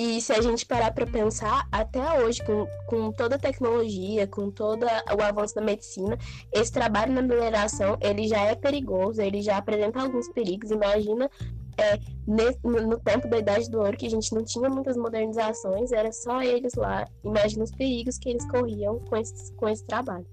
E 0.00 0.18
se 0.18 0.32
a 0.32 0.40
gente 0.40 0.64
parar 0.64 0.92
para 0.92 1.06
pensar, 1.06 1.68
até 1.70 2.24
hoje, 2.24 2.42
com, 2.42 2.66
com 2.86 3.12
toda 3.12 3.36
a 3.36 3.38
tecnologia, 3.38 4.26
com 4.26 4.50
todo 4.50 4.86
o 4.86 5.22
avanço 5.22 5.54
da 5.54 5.60
medicina, 5.60 6.16
esse 6.50 6.72
trabalho 6.72 7.12
na 7.12 7.20
mineração, 7.20 7.98
ele 8.00 8.26
já 8.26 8.40
é 8.40 8.54
perigoso, 8.54 9.20
ele 9.20 9.42
já 9.42 9.58
apresenta 9.58 10.00
alguns 10.00 10.26
perigos. 10.28 10.70
Imagina 10.70 11.30
é, 11.76 11.98
no, 12.26 12.98
tempo 12.98 13.28
da 13.28 13.40
Idade 13.40 13.70
do 13.70 13.78
Ouro, 13.78 13.94
que 13.94 14.06
a 14.06 14.10
gente 14.10 14.34
não 14.34 14.42
tinha 14.42 14.70
muitas 14.70 14.96
modernizações, 14.96 15.92
era 15.92 16.10
só 16.12 16.40
eles 16.40 16.72
lá. 16.76 17.06
Imagina 17.22 17.64
os 17.64 17.70
perigos 17.70 18.16
que 18.16 18.30
eles 18.30 18.48
corriam 18.48 19.00
com 19.00 19.18
esse, 19.18 19.52
com 19.52 19.68
esse 19.68 19.84
trabalho. 19.84 20.24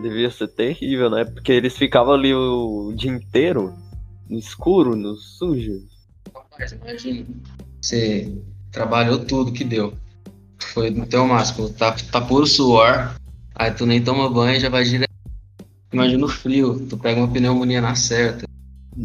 Devia 0.00 0.30
ser 0.30 0.48
terrível, 0.48 1.10
né? 1.10 1.26
Porque 1.26 1.52
eles 1.52 1.76
ficavam 1.76 2.14
ali 2.14 2.32
o 2.32 2.90
dia 2.96 3.10
inteiro 3.10 3.74
no 4.30 4.38
escuro, 4.38 4.96
no 4.96 5.14
sujo. 5.14 5.86
Rapaz, 6.34 6.72
imagina. 6.72 7.26
Você 7.82 8.42
trabalhou 8.72 9.24
tudo 9.24 9.52
que 9.52 9.64
deu. 9.64 9.92
Foi 10.72 10.90
no 10.90 11.06
teu 11.06 11.26
máximo. 11.26 11.70
Tá, 11.70 11.94
tá 12.10 12.20
puro 12.20 12.46
suor. 12.46 13.14
Aí 13.54 13.70
tu 13.70 13.86
nem 13.86 14.02
toma 14.02 14.30
banho 14.30 14.56
e 14.56 14.60
já 14.60 14.68
vai 14.68 14.84
direto. 14.84 15.10
Imagina 15.92 16.24
o 16.24 16.28
frio. 16.28 16.86
Tu 16.88 16.96
pega 16.96 17.20
uma 17.20 17.32
pneumonia 17.32 17.80
na 17.80 17.94
certa. 17.94 18.46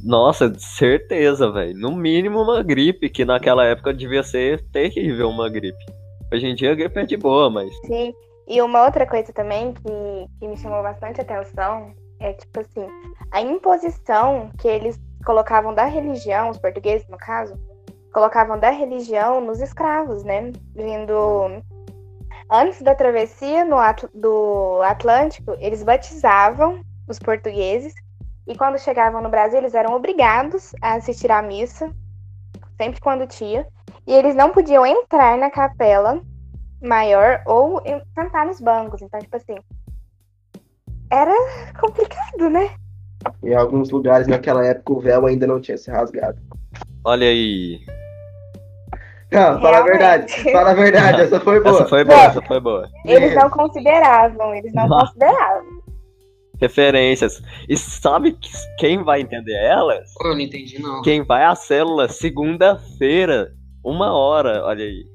Nossa, 0.03 0.53
certeza, 0.57 1.51
velho. 1.51 1.77
No 1.77 1.95
mínimo 1.95 2.41
uma 2.41 2.61
gripe, 2.61 3.09
que 3.09 3.23
naquela 3.23 3.65
época 3.65 3.93
devia 3.93 4.23
ser 4.23 4.61
terrível 4.71 5.29
uma 5.29 5.49
gripe. 5.49 5.85
Hoje 6.33 6.47
em 6.47 6.55
dia 6.55 6.71
a 6.71 6.75
gripe 6.75 6.99
é 6.99 7.05
de 7.05 7.17
boa, 7.17 7.49
mas. 7.49 7.71
Sim. 7.85 8.13
E 8.47 8.61
uma 8.61 8.85
outra 8.85 9.07
coisa 9.07 9.31
também 9.33 9.73
que, 9.73 10.39
que 10.39 10.47
me 10.47 10.57
chamou 10.57 10.83
bastante 10.83 11.21
atenção 11.21 11.93
é 12.19 12.33
tipo 12.33 12.59
assim, 12.59 12.87
a 13.31 13.41
imposição 13.41 14.51
que 14.59 14.67
eles 14.67 14.99
colocavam 15.25 15.73
da 15.73 15.85
religião, 15.85 16.49
os 16.49 16.57
portugueses 16.57 17.07
no 17.09 17.17
caso, 17.17 17.55
colocavam 18.15 18.57
da 18.57 18.69
religião 18.69 19.41
nos 19.41 19.59
escravos, 19.59 20.23
né? 20.23 20.53
Vindo 20.73 21.61
antes 22.49 22.81
da 22.81 22.95
travessia 22.95 23.65
no 23.65 23.75
Atl 23.77 24.05
do 24.13 24.81
Atlântico, 24.83 25.53
eles 25.59 25.83
batizavam 25.83 26.79
os 27.09 27.19
portugueses 27.19 27.93
e 28.47 28.55
quando 28.55 28.79
chegavam 28.79 29.21
no 29.21 29.27
Brasil, 29.27 29.57
eles 29.57 29.73
eram 29.73 29.93
obrigados 29.93 30.73
a 30.81 30.93
assistir 30.93 31.29
à 31.29 31.41
missa, 31.41 31.91
sempre 32.77 33.01
quando 33.01 33.27
tinha, 33.27 33.67
e 34.07 34.13
eles 34.13 34.33
não 34.33 34.51
podiam 34.51 34.85
entrar 34.85 35.37
na 35.37 35.51
capela 35.51 36.21
maior 36.81 37.43
ou 37.45 37.81
sentar 38.17 38.45
nos 38.45 38.61
bancos. 38.61 39.01
Então, 39.01 39.19
tipo 39.19 39.35
assim, 39.35 39.57
era 41.11 41.35
complicado, 41.77 42.49
né? 42.49 42.69
Em 43.43 43.55
alguns 43.55 43.89
lugares 43.89 44.25
naquela 44.25 44.65
época 44.65 44.93
o 44.93 45.01
véu 45.01 45.25
ainda 45.25 45.45
não 45.45 45.59
tinha 45.59 45.77
se 45.77 45.91
rasgado. 45.91 46.39
Olha 47.03 47.27
aí. 47.27 47.83
Não, 49.35 49.61
fala 49.61 49.77
a 49.77 49.83
verdade. 49.83 50.51
Fala 50.51 50.71
a 50.71 50.73
verdade, 50.73 51.21
essa 51.21 51.39
foi 51.39 51.59
boa. 51.61 51.75
Essa 51.75 51.85
foi 51.85 52.03
boa, 52.03 52.21
essa 52.21 52.41
foi 52.41 52.59
boa. 52.59 52.89
Eles 53.05 53.35
não 53.35 53.49
consideravam, 53.49 54.55
eles 54.55 54.73
não 54.73 54.87
consideravam 54.87 55.75
referências. 56.59 57.41
E 57.67 57.77
sabe 57.77 58.37
quem 58.77 59.03
vai 59.03 59.21
entender 59.21 59.55
elas? 59.55 60.09
Eu 60.21 60.33
não 60.33 60.39
entendi, 60.39 60.81
não. 60.81 61.01
Quem 61.01 61.23
vai 61.23 61.43
à 61.43 61.55
célula 61.55 62.07
segunda-feira, 62.07 63.53
uma 63.83 64.13
hora, 64.13 64.63
olha 64.65 64.85
aí. 64.85 65.05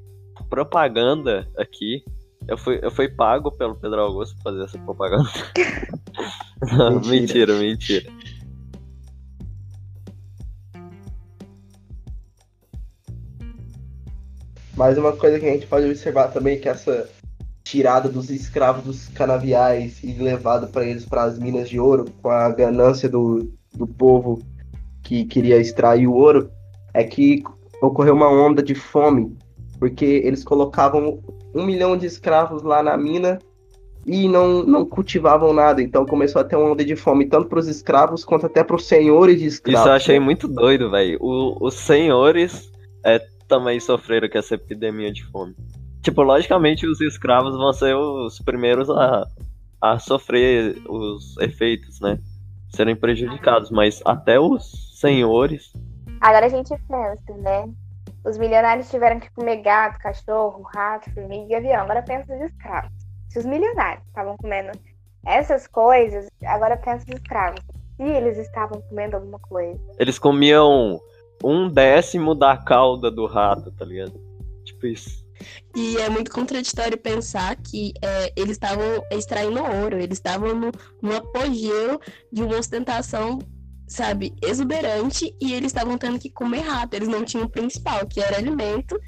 Propaganda 0.49 1.47
aqui. 1.57 2.03
Eu 2.47 2.57
fui, 2.57 2.79
eu 2.81 2.89
fui 2.89 3.07
pago 3.07 3.51
pelo 3.51 3.75
Pedro 3.75 4.01
Augusto 4.01 4.35
pra 4.41 4.51
fazer 4.51 4.63
essa 4.65 4.77
propaganda. 4.79 5.29
mentira, 7.05 7.53
mentira. 7.53 8.11
mentira. 8.11 8.11
Mas 14.75 14.97
uma 14.97 15.11
coisa 15.13 15.39
que 15.39 15.45
a 15.45 15.53
gente 15.53 15.67
pode 15.67 15.85
observar 15.85 16.27
também 16.29 16.55
é 16.55 16.59
que 16.59 16.69
essa 16.69 17.09
tirada 17.63 18.09
dos 18.09 18.29
escravos 18.29 18.83
dos 18.83 19.07
canaviais 19.09 20.03
e 20.03 20.13
levado 20.13 20.67
para 20.67 20.85
eles 20.85 21.05
para 21.05 21.23
as 21.23 21.37
minas 21.37 21.69
de 21.69 21.79
ouro 21.79 22.05
com 22.21 22.29
a 22.29 22.49
ganância 22.49 23.07
do, 23.07 23.51
do 23.73 23.87
povo 23.87 24.41
que 25.03 25.25
queria 25.25 25.57
extrair 25.57 26.07
o 26.07 26.13
ouro, 26.13 26.49
é 26.93 27.03
que 27.03 27.43
ocorreu 27.81 28.13
uma 28.13 28.29
onda 28.29 28.61
de 28.61 28.75
fome, 28.75 29.35
porque 29.79 30.05
eles 30.05 30.43
colocavam 30.43 31.19
um 31.53 31.65
milhão 31.65 31.97
de 31.97 32.05
escravos 32.05 32.63
lá 32.63 32.81
na 32.81 32.95
mina 32.97 33.39
e 34.05 34.27
não, 34.27 34.63
não 34.63 34.85
cultivavam 34.85 35.53
nada. 35.53 35.81
Então 35.81 36.05
começou 36.05 36.41
a 36.41 36.43
ter 36.43 36.55
uma 36.55 36.71
onda 36.71 36.83
de 36.83 36.95
fome, 36.95 37.25
tanto 37.25 37.47
para 37.47 37.59
os 37.59 37.67
escravos 37.67 38.23
quanto 38.23 38.45
até 38.45 38.63
para 38.63 38.75
os 38.75 38.85
senhores 38.85 39.39
de 39.39 39.47
escravos. 39.47 39.81
Isso 39.81 39.89
eu 39.89 39.93
achei 39.93 40.19
muito 40.19 40.47
doido, 40.47 40.89
velho. 40.89 41.17
Os 41.21 41.75
senhores 41.75 42.71
é, 43.03 43.21
também 43.51 43.81
sofreram 43.81 44.29
com 44.29 44.37
essa 44.37 44.55
epidemia 44.55 45.11
de 45.11 45.25
fome. 45.25 45.53
Tipo, 46.01 46.21
logicamente 46.21 46.87
os 46.87 47.01
escravos 47.01 47.53
vão 47.53 47.73
ser 47.73 47.93
os 47.93 48.39
primeiros 48.39 48.89
a, 48.89 49.27
a 49.81 49.99
sofrer 49.99 50.81
os 50.87 51.37
efeitos, 51.37 51.99
né? 51.99 52.17
Serem 52.69 52.95
prejudicados, 52.95 53.69
mas 53.69 54.01
até 54.05 54.39
os 54.39 54.97
senhores. 54.97 55.73
Agora 56.21 56.45
a 56.45 56.49
gente 56.49 56.69
pensa, 56.69 57.37
né? 57.39 57.69
Os 58.23 58.37
milionários 58.37 58.89
tiveram 58.89 59.19
que 59.19 59.29
comer 59.31 59.57
gato, 59.57 59.99
cachorro, 59.99 60.61
rato, 60.73 61.13
formiga 61.13 61.51
e 61.51 61.55
avião. 61.55 61.81
Agora 61.81 62.01
pensa 62.01 62.33
os 62.33 62.41
escravos. 62.41 62.91
Se 63.27 63.39
os 63.39 63.45
milionários 63.45 64.05
estavam 64.07 64.37
comendo 64.37 64.71
essas 65.25 65.67
coisas, 65.67 66.29
agora 66.45 66.77
pensa 66.77 67.03
os 67.05 67.15
escravos. 67.15 67.59
Se 67.97 68.03
eles 68.03 68.37
estavam 68.37 68.81
comendo 68.83 69.17
alguma 69.17 69.39
coisa. 69.39 69.77
Eles 69.99 70.17
comiam 70.17 71.01
um 71.43 71.69
décimo 71.69 72.35
da 72.35 72.57
cauda 72.57 73.09
do 73.09 73.25
rato, 73.25 73.71
tá 73.71 73.85
ligado? 73.85 74.13
Tipo 74.63 74.87
isso. 74.87 75.21
E 75.75 75.97
é 75.97 76.09
muito 76.09 76.31
contraditório 76.31 76.97
pensar 76.97 77.55
que 77.55 77.93
é, 78.01 78.31
eles 78.35 78.51
estavam 78.51 79.03
extraindo 79.11 79.61
ouro, 79.61 79.97
eles 79.97 80.17
estavam 80.17 80.53
no, 80.53 80.71
no 81.01 81.15
apogeu 81.15 81.99
de 82.31 82.43
uma 82.43 82.57
ostentação, 82.57 83.39
sabe, 83.87 84.33
exuberante, 84.41 85.35
e 85.41 85.53
eles 85.53 85.67
estavam 85.67 85.97
tendo 85.97 86.19
que 86.19 86.29
comer 86.29 86.61
rato. 86.61 86.93
Eles 86.93 87.07
não 87.07 87.23
tinham 87.23 87.45
o 87.45 87.49
principal, 87.49 88.05
que 88.07 88.19
era 88.19 88.37
alimento, 88.37 88.99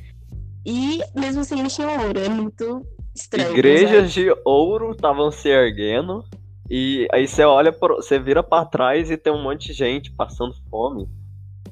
e 0.66 1.02
mesmo 1.16 1.42
assim 1.42 1.60
eles 1.60 1.75
tinham 1.75 1.92
ouro. 2.08 2.20
É 2.20 2.30
muito 2.30 2.86
estranho. 3.16 3.52
Igrejas 3.52 4.12
de 4.12 4.34
ouro 4.46 4.92
estavam 4.92 5.32
se 5.32 5.50
erguendo. 5.50 6.24
E 6.70 7.08
aí 7.12 7.28
você 7.28 7.44
olha, 7.44 7.72
pro, 7.72 7.98
você 7.98 8.18
vira 8.18 8.42
para 8.42 8.66
trás 8.66 9.12
e 9.12 9.18
tem 9.18 9.34
um 9.34 9.44
monte 9.44 9.68
de 9.68 9.74
gente 9.74 10.12
passando 10.12 10.56
fome. 10.70 11.08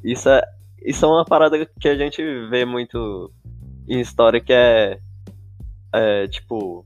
Isso 0.03 0.29
é, 0.29 0.41
isso 0.83 1.05
é 1.05 1.07
uma 1.07 1.25
parada 1.25 1.65
que 1.65 1.87
a 1.87 1.95
gente 1.95 2.21
vê 2.49 2.65
muito 2.65 3.31
em 3.87 3.99
história 3.99 4.39
que 4.39 4.53
é, 4.53 4.99
é 5.93 6.27
tipo 6.27 6.85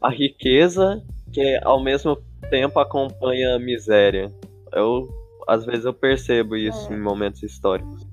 a 0.00 0.10
riqueza 0.10 1.02
que 1.32 1.60
ao 1.62 1.82
mesmo 1.82 2.16
tempo 2.50 2.78
acompanha 2.78 3.54
a 3.54 3.58
miséria. 3.58 4.32
Eu 4.72 5.08
às 5.46 5.64
vezes 5.64 5.84
eu 5.84 5.92
percebo 5.92 6.56
isso 6.56 6.92
É. 6.92 6.96
em 6.96 7.00
momentos 7.00 7.42
históricos. 7.42 8.06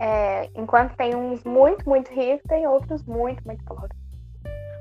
É, 0.00 0.48
enquanto 0.54 0.94
tem 0.96 1.14
uns 1.14 1.42
muito, 1.44 1.88
muito 1.88 2.08
ricos, 2.10 2.42
tem 2.48 2.66
outros 2.66 3.02
muito, 3.04 3.42
muito 3.44 3.64
pobres. 3.64 3.96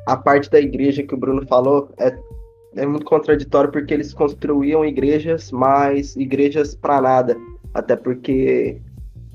A 0.07 0.17
parte 0.17 0.49
da 0.51 0.59
igreja 0.59 1.01
que 1.01 1.15
o 1.15 1.17
Bruno 1.17 1.47
falou 1.47 1.89
é, 1.97 2.15
é 2.75 2.85
muito 2.85 3.05
contraditório 3.05 3.71
porque 3.71 3.93
eles 3.93 4.13
construíam 4.13 4.85
igrejas, 4.85 5.51
mas 5.51 6.15
igrejas 6.15 6.75
para 6.75 7.01
nada. 7.01 7.37
Até 7.73 7.95
porque 7.95 8.79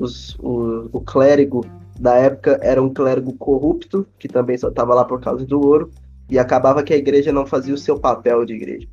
os, 0.01 0.37
o, 0.39 0.89
o 0.93 1.01
clérigo 1.01 1.65
da 1.99 2.15
época 2.17 2.59
era 2.63 2.83
um 2.83 2.93
clérigo 2.93 3.33
corrupto, 3.35 4.07
que 4.19 4.27
também 4.27 4.57
só 4.57 4.69
estava 4.69 4.95
lá 4.95 5.05
por 5.05 5.21
causa 5.21 5.45
do 5.45 5.61
ouro, 5.61 5.91
e 6.29 6.39
acabava 6.39 6.83
que 6.83 6.95
a 6.95 6.97
igreja 6.97 7.33
não 7.33 7.47
fazia 7.47 7.75
o 7.75 7.79
seu 7.79 7.99
papel 7.99 8.45
de 8.45 8.55
igreja. 8.55 8.89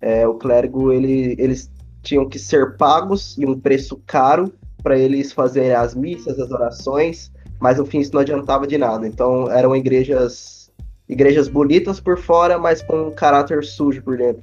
É, 0.00 0.26
o 0.26 0.34
clérigo, 0.34 0.92
ele, 0.92 1.36
eles 1.38 1.70
tinham 2.02 2.28
que 2.28 2.38
ser 2.38 2.76
pagos 2.76 3.36
e 3.38 3.46
um 3.46 3.58
preço 3.58 4.00
caro 4.06 4.52
para 4.82 4.98
eles 4.98 5.32
fazerem 5.32 5.74
as 5.74 5.94
missas, 5.94 6.38
as 6.38 6.50
orações, 6.50 7.30
mas 7.60 7.78
no 7.78 7.84
fim 7.84 7.98
isso 7.98 8.14
não 8.14 8.20
adiantava 8.20 8.66
de 8.66 8.78
nada. 8.78 9.06
Então 9.06 9.50
eram 9.50 9.76
igrejas 9.76 10.60
igrejas 11.06 11.48
bonitas 11.48 11.98
por 11.98 12.16
fora, 12.16 12.56
mas 12.56 12.82
com 12.82 13.08
um 13.08 13.10
caráter 13.10 13.64
sujo 13.64 14.00
por 14.02 14.16
dentro. 14.16 14.42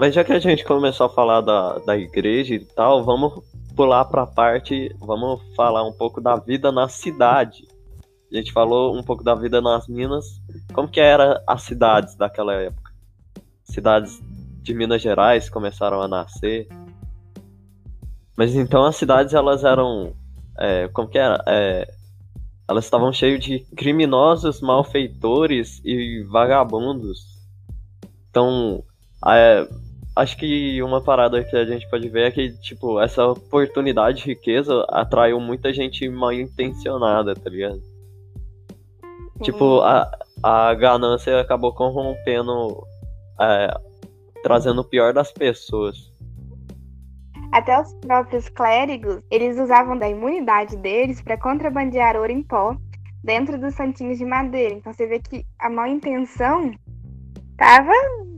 Mas 0.00 0.14
já 0.14 0.24
que 0.24 0.32
a 0.32 0.38
gente 0.38 0.64
começou 0.64 1.04
a 1.04 1.10
falar 1.10 1.42
da, 1.42 1.78
da 1.80 1.94
igreja 1.94 2.54
e 2.54 2.64
tal, 2.64 3.04
vamos 3.04 3.44
pular 3.76 4.06
pra 4.06 4.26
parte, 4.26 4.96
vamos 4.98 5.42
falar 5.54 5.86
um 5.86 5.92
pouco 5.92 6.22
da 6.22 6.36
vida 6.36 6.72
na 6.72 6.88
cidade. 6.88 7.68
A 8.32 8.36
gente 8.36 8.50
falou 8.50 8.96
um 8.96 9.02
pouco 9.02 9.22
da 9.22 9.34
vida 9.34 9.60
nas 9.60 9.86
minas. 9.88 10.40
Como 10.72 10.88
que 10.88 11.00
era 11.00 11.44
as 11.46 11.64
cidades 11.64 12.14
daquela 12.14 12.54
época? 12.54 12.90
Cidades 13.62 14.18
de 14.62 14.72
Minas 14.72 15.02
Gerais 15.02 15.50
começaram 15.50 16.00
a 16.00 16.08
nascer. 16.08 16.66
Mas 18.34 18.54
então 18.54 18.86
as 18.86 18.96
cidades 18.96 19.34
elas 19.34 19.64
eram, 19.64 20.14
é, 20.58 20.88
como 20.88 21.08
que 21.08 21.18
era? 21.18 21.44
É, 21.46 21.92
elas 22.66 22.86
estavam 22.86 23.12
cheias 23.12 23.44
de 23.44 23.58
criminosos, 23.76 24.62
malfeitores 24.62 25.82
e 25.84 26.22
vagabundos. 26.22 27.38
Então, 28.30 28.82
é, 29.26 29.68
acho 30.16 30.36
que 30.36 30.82
uma 30.82 31.00
parada 31.00 31.42
que 31.42 31.56
a 31.56 31.64
gente 31.64 31.88
pode 31.88 32.08
ver 32.08 32.28
é 32.28 32.30
que, 32.30 32.52
tipo, 32.60 33.00
essa 33.00 33.26
oportunidade 33.26 34.18
de 34.18 34.26
riqueza 34.26 34.84
atraiu 34.88 35.40
muita 35.40 35.72
gente 35.72 36.08
mal 36.08 36.32
intencionada, 36.32 37.34
tá 37.34 37.48
ligado? 37.48 37.80
Tipo, 39.42 39.80
a, 39.80 40.10
a 40.42 40.74
ganância 40.74 41.40
acabou 41.40 41.72
corrompendo, 41.72 42.86
é, 43.40 43.74
trazendo 44.42 44.82
o 44.82 44.84
pior 44.84 45.12
das 45.14 45.32
pessoas. 45.32 46.10
Até 47.52 47.80
os 47.80 47.92
próprios 47.94 48.48
clérigos, 48.48 49.18
eles 49.30 49.58
usavam 49.58 49.98
da 49.98 50.08
imunidade 50.08 50.76
deles 50.76 51.20
para 51.20 51.38
contrabandear 51.38 52.16
ouro 52.16 52.30
em 52.30 52.42
pó 52.42 52.76
dentro 53.24 53.58
dos 53.58 53.74
santinhos 53.74 54.18
de 54.18 54.24
madeira. 54.24 54.74
Então 54.74 54.92
você 54.92 55.06
vê 55.06 55.18
que 55.18 55.44
a 55.58 55.68
má 55.68 55.88
intenção 55.88 56.72
tava 57.56 57.92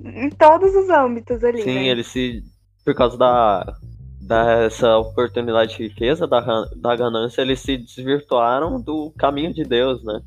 em 0.05 0.31
todos 0.31 0.75
os 0.75 0.89
âmbitos 0.91 1.43
ali. 1.45 1.63
Sim, 1.63 1.75
né? 1.75 1.89
eles 1.89 2.07
se. 2.07 2.43
Por 2.85 2.95
causa 2.95 3.17
da. 3.17 3.77
dessa 4.21 4.99
oportunidade 4.99 5.77
de 5.77 5.85
riqueza, 5.85 6.27
da, 6.27 6.41
da 6.77 6.97
ganância, 6.97 7.43
eles 7.43 7.61
se 7.61 7.77
desvirtuaram 7.77 8.81
do 8.81 9.13
caminho 9.17 9.53
de 9.53 9.65
Deus, 9.65 10.03
né? 10.05 10.21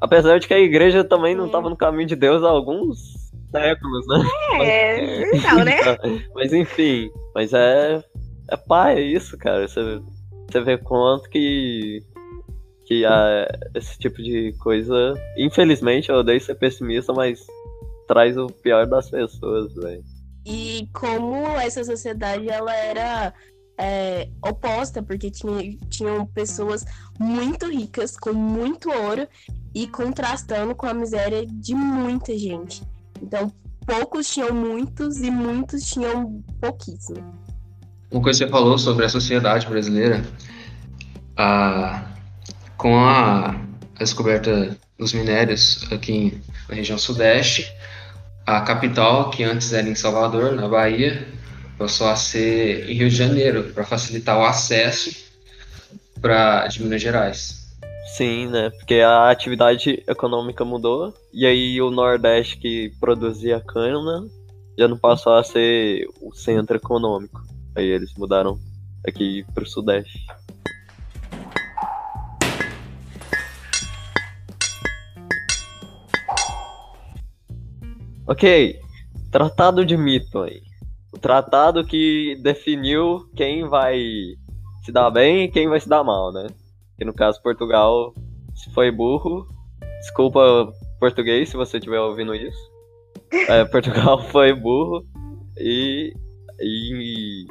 Apesar 0.00 0.38
de 0.38 0.46
que 0.46 0.54
a 0.54 0.58
igreja 0.58 1.02
também 1.02 1.34
não 1.34 1.46
estava 1.46 1.70
no 1.70 1.76
caminho 1.76 2.06
de 2.06 2.16
Deus 2.16 2.44
há 2.44 2.48
alguns 2.48 2.98
séculos, 3.50 4.06
né? 4.06 4.24
É, 4.60 5.36
então, 5.36 5.64
né? 5.64 5.76
Mas 6.34 6.52
enfim, 6.52 7.10
mas 7.34 7.52
é. 7.52 8.02
É 8.48 8.56
pá, 8.56 8.92
é 8.92 9.00
isso, 9.00 9.36
cara. 9.36 9.66
Você, 9.66 10.00
você 10.48 10.60
vê 10.60 10.78
quanto 10.78 11.28
que. 11.28 12.00
Que 12.86 13.04
a, 13.04 13.48
esse 13.74 13.98
tipo 13.98 14.22
de 14.22 14.54
coisa. 14.60 15.14
Infelizmente, 15.36 16.10
eu 16.10 16.16
odeio 16.16 16.40
ser 16.40 16.54
pessimista, 16.54 17.12
mas 17.12 17.44
traz 18.06 18.36
o 18.36 18.46
pior 18.46 18.86
das 18.86 19.10
pessoas, 19.10 19.74
velho. 19.74 20.04
E 20.44 20.88
como 20.92 21.34
essa 21.58 21.82
sociedade 21.84 22.48
ela 22.48 22.74
era 22.74 23.34
é, 23.78 24.28
oposta, 24.46 25.02
porque 25.02 25.30
tinha, 25.30 25.76
tinham 25.90 26.24
pessoas 26.26 26.84
muito 27.18 27.68
ricas, 27.68 28.16
com 28.16 28.32
muito 28.32 28.88
ouro, 28.90 29.26
e 29.74 29.86
contrastando 29.88 30.74
com 30.74 30.86
a 30.86 30.94
miséria 30.94 31.44
de 31.46 31.74
muita 31.74 32.36
gente. 32.38 32.82
Então, 33.20 33.52
poucos 33.86 34.28
tinham 34.32 34.54
muitos 34.54 35.18
e 35.18 35.30
muitos 35.30 35.84
tinham 35.84 36.42
pouquíssimo. 36.60 37.34
Uma 38.10 38.22
coisa 38.22 38.38
que 38.38 38.46
você 38.46 38.50
falou 38.50 38.78
sobre 38.78 39.04
a 39.04 39.08
sociedade 39.08 39.66
brasileira, 39.66 40.24
a- 41.36 42.06
com 42.76 42.96
a, 42.98 43.50
a 43.50 43.98
descoberta 43.98 44.76
dos 44.98 45.12
minérios 45.12 45.86
aqui 45.92 46.12
em- 46.12 46.42
na 46.68 46.74
região 46.74 46.96
sudeste, 46.98 47.70
a 48.46 48.60
capital, 48.60 49.30
que 49.30 49.42
antes 49.42 49.72
era 49.72 49.88
em 49.88 49.94
Salvador, 49.96 50.52
na 50.52 50.68
Bahia, 50.68 51.26
passou 51.76 52.06
a 52.06 52.14
ser 52.14 52.88
em 52.88 52.94
Rio 52.94 53.10
de 53.10 53.16
Janeiro, 53.16 53.64
para 53.74 53.84
facilitar 53.84 54.38
o 54.38 54.44
acesso 54.44 55.10
pra, 56.20 56.66
de 56.68 56.82
Minas 56.82 57.02
Gerais. 57.02 57.66
Sim, 58.16 58.46
né? 58.46 58.70
Porque 58.70 58.94
a 58.94 59.30
atividade 59.30 60.02
econômica 60.06 60.64
mudou, 60.64 61.12
e 61.34 61.44
aí 61.44 61.82
o 61.82 61.90
Nordeste 61.90 62.56
que 62.56 62.92
produzia 63.00 63.60
cana 63.60 64.24
já 64.78 64.86
não 64.86 64.96
passou 64.96 65.34
a 65.34 65.42
ser 65.42 66.06
o 66.22 66.32
centro 66.32 66.76
econômico. 66.76 67.42
Aí 67.74 67.84
eles 67.84 68.14
mudaram 68.16 68.58
aqui 69.06 69.44
pro 69.54 69.66
Sudeste. 69.66 70.24
Ok, 78.26 78.80
Tratado 79.30 79.84
de 79.84 79.96
Mito 79.96 80.40
aí. 80.40 80.62
O 81.12 81.18
tratado 81.18 81.84
que 81.84 82.36
definiu 82.42 83.28
quem 83.34 83.68
vai 83.68 84.00
se 84.84 84.92
dar 84.92 85.10
bem 85.10 85.44
e 85.44 85.48
quem 85.50 85.68
vai 85.68 85.80
se 85.80 85.88
dar 85.88 86.04
mal, 86.04 86.32
né? 86.32 86.46
Que 86.96 87.04
no 87.04 87.12
caso 87.12 87.42
Portugal 87.42 88.14
se 88.54 88.72
foi 88.72 88.90
burro. 88.90 89.46
Desculpa 90.00 90.72
português 90.98 91.48
se 91.48 91.56
você 91.56 91.78
estiver 91.78 92.00
ouvindo 92.00 92.34
isso. 92.34 92.58
É, 93.48 93.64
Portugal 93.64 94.22
foi 94.24 94.52
burro 94.52 95.04
e, 95.58 96.12
e 96.60 97.46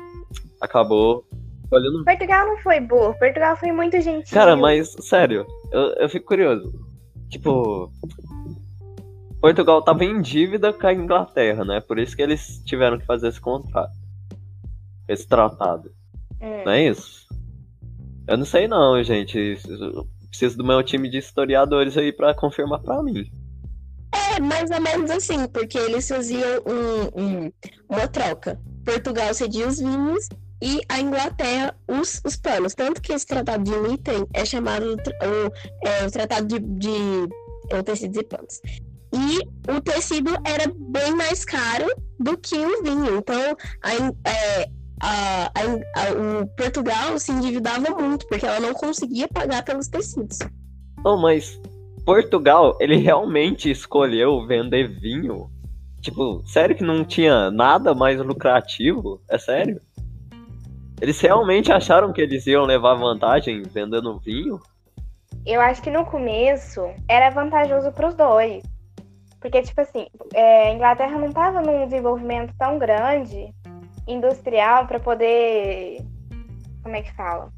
acabou 0.62 1.26
olhando. 1.72 2.04
Portugal 2.06 2.48
não 2.48 2.58
foi 2.60 2.80
burro, 2.80 3.14
Portugal 3.20 3.58
foi 3.58 3.72
muito 3.72 4.00
gentil. 4.00 4.34
Cara, 4.34 4.56
mas 4.56 4.96
sério, 5.02 5.46
eu, 5.72 5.82
eu 5.96 6.10
fico 6.10 6.28
curioso. 6.28 6.72
Tipo, 7.30 7.92
Portugal 9.42 9.82
tava 9.82 10.04
em 10.04 10.22
dívida 10.22 10.74
com 10.74 10.88
a 10.88 10.94
Inglaterra, 10.94 11.64
né? 11.64 11.80
Por 11.82 12.00
isso 12.00 12.16
que 12.16 12.22
eles 12.22 12.62
tiveram 12.66 12.98
que 12.98 13.06
fazer 13.06 13.28
esse 13.28 13.40
contrato. 13.40 13.94
Esse 15.08 15.28
tratado. 15.28 15.92
Hum. 16.42 16.64
Não 16.66 16.72
é 16.72 16.88
isso? 16.88 17.26
Eu 18.28 18.38
não 18.38 18.46
sei 18.46 18.68
não, 18.68 19.02
gente. 19.04 19.58
Eu 19.68 20.08
Preciso 20.30 20.58
do 20.58 20.66
meu 20.66 20.84
time 20.84 21.10
de 21.10 21.18
historiadores 21.18 21.96
aí 21.98 22.12
pra 22.12 22.34
confirmar 22.34 22.82
pra 22.82 23.02
mim. 23.02 23.24
É 24.36 24.40
mais 24.42 24.70
ou 24.70 24.82
menos 24.82 25.10
assim, 25.10 25.48
porque 25.48 25.78
eles 25.78 26.08
faziam 26.10 26.62
um- 26.66 27.22
um- 27.46 27.52
uma 27.90 28.06
troca. 28.08 28.60
Portugal 28.84 29.34
cedia 29.34 29.66
os 29.66 29.80
vinhos 29.80 30.28
e 30.62 30.82
a 30.90 31.00
Inglaterra 31.00 31.74
os, 31.88 32.22
os 32.26 32.36
panos. 32.36 32.76
Tanto 32.76 33.02
que 33.02 33.14
esse 33.14 33.26
tratado 33.26 33.64
de 33.64 33.78
Nitem 33.78 34.26
é 34.34 34.44
chamado 34.44 34.96
o, 34.96 35.88
é, 35.88 36.06
o 36.06 36.12
tratado 36.12 36.48
de, 36.48 36.60
de 36.60 37.30
é, 37.70 37.82
tecidos 37.82 38.18
e 38.18 38.24
panos. 38.24 38.60
E 39.16 39.72
o 39.72 39.80
tecido 39.82 40.32
era 40.46 40.72
bem 40.78 41.16
mais 41.16 41.46
caro 41.46 41.86
do 42.20 42.38
que 42.38 42.56
o 42.58 42.84
vinho. 42.84 43.18
Então, 43.18 43.56
a, 43.82 43.94
é, 44.30 44.66
a- 45.02 45.52
a- 45.56 46.02
a- 46.02 46.42
o 46.44 46.48
Portugal 46.58 47.18
se 47.18 47.32
endividava 47.32 47.90
muito, 47.92 48.28
porque 48.28 48.46
ela 48.46 48.60
não 48.60 48.74
conseguia 48.74 49.28
pagar 49.28 49.64
pelos 49.64 49.88
tecidos. 49.88 50.40
Oh, 51.06 51.16
mas 51.18 51.60
Portugal, 52.06 52.78
ele 52.80 52.98
realmente 52.98 53.70
escolheu 53.72 54.46
vender 54.46 54.88
vinho? 55.00 55.50
Tipo, 56.02 56.44
sério 56.46 56.76
que 56.76 56.84
não 56.84 57.04
tinha 57.06 57.50
nada 57.50 57.96
mais 57.96 58.20
lucrativo? 58.20 59.22
É 59.30 59.38
sério? 59.38 59.80
Eles 61.02 61.20
realmente 61.20 61.72
acharam 61.72 62.14
que 62.14 62.22
eles 62.22 62.46
iam 62.48 62.64
levar 62.64 62.96
vantagem 62.96 63.64
vendendo 63.64 64.20
vinho? 64.20 64.60
Eu 65.46 65.62
acho 65.62 65.82
que 65.82 65.92
no 65.92 66.06
começo 66.06 66.82
era 67.08 67.30
vantajoso 67.30 67.92
para 67.92 68.08
os 68.08 68.16
dois. 68.16 68.64
Porque, 69.40 69.62
tipo 69.62 69.80
assim, 69.82 70.08
é, 70.34 70.70
a 70.70 70.74
Inglaterra 70.74 71.18
não 71.18 71.28
estava 71.28 71.62
num 71.62 71.86
desenvolvimento 71.86 72.54
tão 72.58 72.80
grande 72.80 73.54
industrial 74.08 74.88
para 74.88 75.00
poder. 75.00 75.98
Como 76.84 76.96
é 76.96 77.02
que 77.02 77.14
fala? 77.14 77.52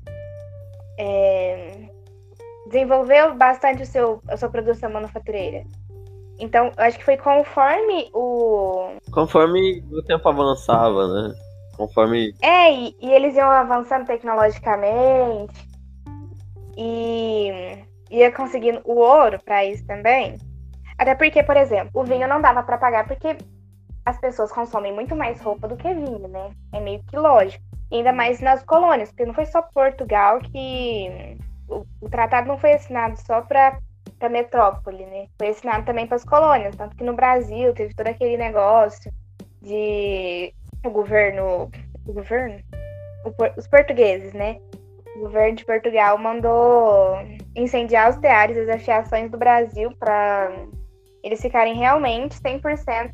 É, 1.00 1.90
desenvolveu 2.68 3.36
bastante 3.36 3.84
o 3.84 3.86
seu, 3.86 4.22
a 4.28 4.38
sua 4.38 4.50
produção 4.50 4.92
manufatureira. 4.92 5.64
Então, 6.40 6.72
eu 6.78 6.84
acho 6.84 6.98
que 6.98 7.06
foi 7.06 7.18
conforme 7.18 8.10
o. 8.14 8.98
Conforme 9.12 9.84
o 9.92 10.04
tempo 10.04 10.28
avançava, 10.30 11.08
né? 11.08 11.36
Conforme. 11.76 12.34
É, 12.42 12.72
e, 12.72 12.96
e 13.02 13.12
eles 13.12 13.36
iam 13.36 13.50
avançando 13.50 14.06
tecnologicamente. 14.06 15.68
E 16.78 17.84
ia 18.12 18.32
conseguindo 18.32 18.82
o 18.86 18.98
ouro 19.00 19.40
para 19.44 19.66
isso 19.66 19.86
também. 19.86 20.38
Até 20.98 21.16
porque, 21.16 21.44
por 21.44 21.56
exemplo, 21.56 22.02
o 22.02 22.04
vinho 22.04 22.28
não 22.28 22.42
dava 22.42 22.64
para 22.64 22.78
pagar 22.78 23.08
porque 23.08 23.38
as 24.06 24.18
pessoas 24.20 24.52
consomem 24.52 24.94
muito 24.94 25.16
mais 25.16 25.40
roupa 25.42 25.68
do 25.68 25.76
que 25.76 25.94
vinho, 25.94 26.28
né? 26.28 26.52
É 26.74 26.80
meio 26.80 27.04
que 27.04 27.18
lógico. 27.18 27.64
Ainda 27.92 28.12
mais 28.12 28.40
nas 28.40 28.64
colônias, 28.64 29.10
porque 29.10 29.26
não 29.26 29.34
foi 29.34 29.46
só 29.46 29.62
Portugal 29.62 30.40
que 30.40 31.38
o, 31.68 31.86
o 32.02 32.10
tratado 32.10 32.48
não 32.48 32.58
foi 32.58 32.74
assinado 32.74 33.18
só 33.20 33.42
para 33.42 33.80
a 34.20 34.30
metrópole, 34.30 35.06
né? 35.06 35.28
Foi 35.38 35.50
assinado 35.50 35.86
também 35.86 36.08
para 36.08 36.16
as 36.16 36.24
colônias, 36.24 36.76
tanto 36.76 36.96
que 36.96 37.04
no 37.04 37.14
Brasil 37.14 37.74
teve 37.74 37.94
todo 37.94 38.08
aquele 38.08 38.38
negócio 38.38 39.12
de 39.62 40.54
o 40.86 40.90
governo, 40.90 41.70
o 42.06 42.14
governo, 42.14 42.60
o, 43.26 43.60
os 43.60 43.68
portugueses, 43.68 44.34
né? 44.34 44.58
O 45.18 45.20
governo 45.20 45.58
de 45.58 45.66
Portugal 45.66 46.18
mandou 46.18 47.18
incendiar 47.56 48.10
os 48.10 48.18
teares 48.18 48.58
as 48.58 48.70
afiações 48.70 49.30
do 49.30 49.38
Brasil 49.38 49.92
para 50.00 50.50
eles 51.28 51.42
ficarem 51.42 51.76
realmente 51.76 52.40
100% 52.40 53.14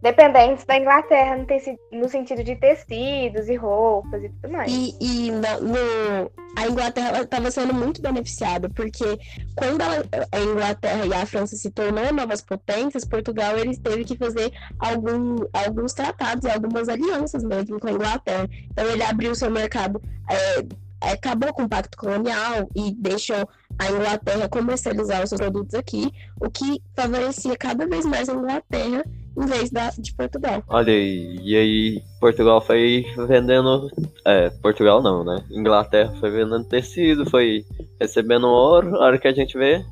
dependentes 0.00 0.64
da 0.64 0.76
Inglaterra 0.76 1.36
no, 1.36 1.98
no, 2.00 2.08
sentido 2.08 2.44
de 2.44 2.54
tecidos 2.54 3.48
e 3.48 3.56
roupas 3.56 4.22
e 4.22 4.28
tudo 4.28 4.52
mais. 4.52 4.70
E, 4.70 4.94
e 5.00 5.30
no, 5.30 5.40
no, 5.40 6.30
a 6.56 6.68
Inglaterra 6.68 7.22
estava 7.22 7.50
sendo 7.50 7.74
muito 7.74 8.00
beneficiada, 8.00 8.68
porque 8.70 9.18
quando 9.56 9.80
ela, 9.80 10.04
a 10.30 10.40
Inglaterra 10.40 11.06
e 11.06 11.12
a 11.12 11.26
França 11.26 11.56
se 11.56 11.70
tornaram 11.70 12.14
novas 12.14 12.40
potências, 12.40 13.04
Portugal 13.04 13.56
eles 13.58 13.78
teve 13.78 14.04
que 14.04 14.16
fazer 14.16 14.52
algum, 14.78 15.36
alguns 15.52 15.92
tratados 15.92 16.44
e 16.44 16.50
algumas 16.50 16.88
alianças 16.88 17.42
mesmo 17.42 17.80
com 17.80 17.88
a 17.88 17.92
Inglaterra. 17.92 18.48
Então 18.70 18.86
ele 18.86 19.02
abriu 19.02 19.34
seu 19.34 19.50
mercado. 19.50 20.00
É, 20.30 20.87
acabou 21.00 21.52
com 21.52 21.64
o 21.64 21.68
pacto 21.68 21.96
colonial 21.96 22.68
e 22.74 22.94
deixou 22.94 23.48
a 23.78 23.90
Inglaterra 23.90 24.48
comercializar 24.48 25.22
os 25.22 25.28
seus 25.28 25.40
produtos 25.40 25.74
aqui, 25.74 26.12
o 26.40 26.50
que 26.50 26.82
favorecia 26.96 27.56
cada 27.56 27.86
vez 27.86 28.04
mais 28.04 28.28
a 28.28 28.34
Inglaterra 28.34 29.04
em 29.36 29.46
vez 29.46 29.70
da, 29.70 29.90
de 29.90 30.12
Portugal. 30.14 30.62
Olha 30.68 30.92
aí, 30.92 31.38
e 31.42 31.56
aí 31.56 32.02
Portugal 32.20 32.60
foi 32.60 33.04
vendendo. 33.28 33.88
É, 34.24 34.50
Portugal 34.50 35.00
não, 35.00 35.22
né? 35.22 35.44
Inglaterra 35.50 36.12
foi 36.18 36.30
vendendo 36.30 36.64
tecido, 36.64 37.28
foi 37.30 37.64
recebendo 38.00 38.48
ouro. 38.48 38.96
A 38.96 39.06
hora 39.06 39.18
que 39.18 39.28
a 39.28 39.32
gente 39.32 39.56
vê, 39.56 39.84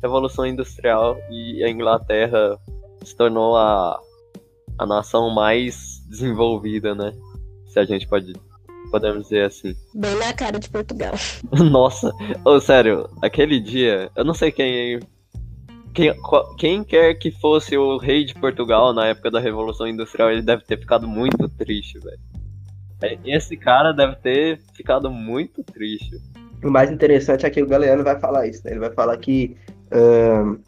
Revolução 0.00 0.46
Industrial 0.46 1.16
e 1.30 1.64
a 1.64 1.68
Inglaterra 1.68 2.56
se 3.04 3.16
tornou 3.16 3.56
a, 3.56 3.98
a 4.78 4.86
nação 4.86 5.30
mais 5.30 6.00
desenvolvida, 6.08 6.94
né? 6.94 7.12
Se 7.66 7.80
a 7.80 7.84
gente 7.84 8.06
pode 8.06 8.32
podemos 8.92 9.24
dizer 9.24 9.46
assim. 9.46 9.74
Bem 9.94 10.14
na 10.16 10.32
cara 10.32 10.60
de 10.60 10.68
Portugal. 10.68 11.14
Nossa, 11.50 12.12
oh, 12.44 12.60
sério, 12.60 13.08
aquele 13.22 13.58
dia, 13.58 14.10
eu 14.14 14.24
não 14.24 14.34
sei 14.34 14.52
quem 14.52 15.00
quem, 15.94 16.14
quem 16.56 16.84
quer 16.84 17.14
que 17.14 17.30
fosse 17.30 17.76
o 17.76 17.98
rei 17.98 18.24
de 18.24 18.34
Portugal 18.34 18.94
na 18.94 19.08
época 19.08 19.30
da 19.30 19.40
Revolução 19.40 19.86
Industrial, 19.86 20.30
ele 20.30 20.42
deve 20.42 20.64
ter 20.64 20.78
ficado 20.78 21.06
muito 21.08 21.48
triste, 21.48 21.98
velho. 21.98 22.18
É, 23.02 23.18
esse 23.24 23.56
cara 23.56 23.92
deve 23.92 24.16
ter 24.16 24.60
ficado 24.74 25.10
muito 25.10 25.62
triste. 25.64 26.16
O 26.64 26.70
mais 26.70 26.90
interessante 26.90 27.44
é 27.44 27.50
que 27.50 27.62
o 27.62 27.66
Galeano 27.66 28.04
vai 28.04 28.18
falar 28.18 28.46
isso, 28.46 28.62
né? 28.64 28.70
Ele 28.70 28.80
vai 28.80 28.92
falar 28.92 29.16
que 29.16 29.56
uh, 29.92 30.58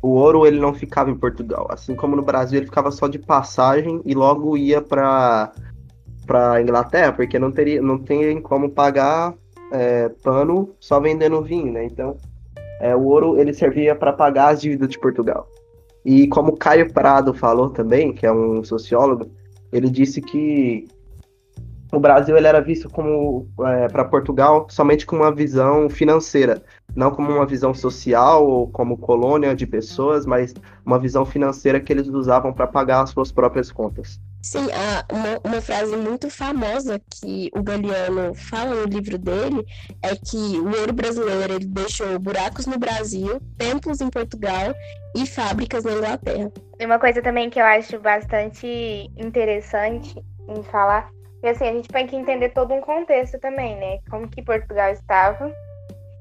o 0.00 0.10
ouro 0.10 0.46
ele 0.46 0.58
não 0.58 0.72
ficava 0.72 1.10
em 1.10 1.18
Portugal, 1.18 1.66
assim 1.70 1.94
como 1.94 2.16
no 2.16 2.22
Brasil 2.22 2.58
ele 2.58 2.66
ficava 2.66 2.90
só 2.90 3.08
de 3.08 3.18
passagem 3.18 4.00
e 4.06 4.14
logo 4.14 4.56
ia 4.56 4.80
para 4.80 5.52
para 6.30 6.62
Inglaterra, 6.62 7.12
porque 7.12 7.40
não 7.40 7.50
teria, 7.50 7.82
não 7.82 7.98
tem 7.98 8.40
como 8.40 8.70
pagar 8.70 9.34
é, 9.72 10.08
pano 10.22 10.72
só 10.78 11.00
vendendo 11.00 11.42
vinho, 11.42 11.72
né? 11.72 11.84
Então 11.86 12.16
é, 12.80 12.94
o 12.94 13.02
ouro 13.02 13.36
ele 13.40 13.52
servia 13.52 13.96
para 13.96 14.12
pagar 14.12 14.50
as 14.50 14.60
dívidas 14.60 14.88
de 14.90 14.98
Portugal. 15.00 15.48
E 16.04 16.28
como 16.28 16.56
Caio 16.56 16.92
Prado 16.92 17.34
falou 17.34 17.70
também, 17.70 18.12
que 18.12 18.24
é 18.24 18.32
um 18.32 18.62
sociólogo, 18.62 19.28
ele 19.72 19.90
disse 19.90 20.20
que 20.20 20.86
o 21.92 21.98
Brasil 21.98 22.36
ele 22.36 22.46
era 22.46 22.60
visto 22.60 22.88
como 22.88 23.48
é, 23.66 23.88
para 23.88 24.04
Portugal 24.04 24.68
somente 24.70 25.04
com 25.04 25.16
uma 25.16 25.34
visão 25.34 25.90
financeira, 25.90 26.62
não 26.94 27.10
como 27.10 27.32
uma 27.32 27.44
visão 27.44 27.74
social 27.74 28.48
ou 28.48 28.68
como 28.68 28.96
colônia 28.96 29.52
de 29.52 29.66
pessoas, 29.66 30.24
mas 30.26 30.54
uma 30.86 30.96
visão 30.96 31.24
financeira 31.26 31.80
que 31.80 31.92
eles 31.92 32.06
usavam 32.06 32.52
para 32.52 32.68
pagar 32.68 33.02
as 33.02 33.10
suas 33.10 33.32
próprias 33.32 33.72
contas. 33.72 34.20
Sim, 34.42 34.68
uma, 35.12 35.40
uma, 35.44 35.60
frase 35.60 35.94
muito 35.96 36.30
famosa 36.30 36.98
que 36.98 37.50
o 37.54 37.62
Galeano 37.62 38.34
fala 38.34 38.74
no 38.74 38.84
livro 38.84 39.18
dele 39.18 39.66
é 40.02 40.16
que 40.16 40.58
o 40.58 40.78
ouro 40.80 40.94
brasileiro 40.94 41.54
ele 41.54 41.66
deixou 41.66 42.18
buracos 42.18 42.66
no 42.66 42.78
Brasil, 42.78 43.38
templos 43.58 44.00
em 44.00 44.08
Portugal 44.08 44.74
e 45.14 45.26
fábricas 45.26 45.84
na 45.84 45.92
Inglaterra. 45.92 46.50
E 46.78 46.86
uma 46.86 46.98
coisa 46.98 47.20
também 47.20 47.50
que 47.50 47.60
eu 47.60 47.64
acho 47.64 48.00
bastante 48.00 48.66
interessante 49.18 50.14
em 50.48 50.62
falar, 50.62 51.10
é 51.42 51.50
assim, 51.50 51.68
a 51.68 51.72
gente 51.72 51.88
tem 51.88 52.06
que 52.06 52.16
entender 52.16 52.48
todo 52.50 52.72
um 52.72 52.80
contexto 52.80 53.38
também, 53.38 53.76
né? 53.76 53.98
Como 54.10 54.28
que 54.28 54.42
Portugal 54.42 54.90
estava. 54.90 55.52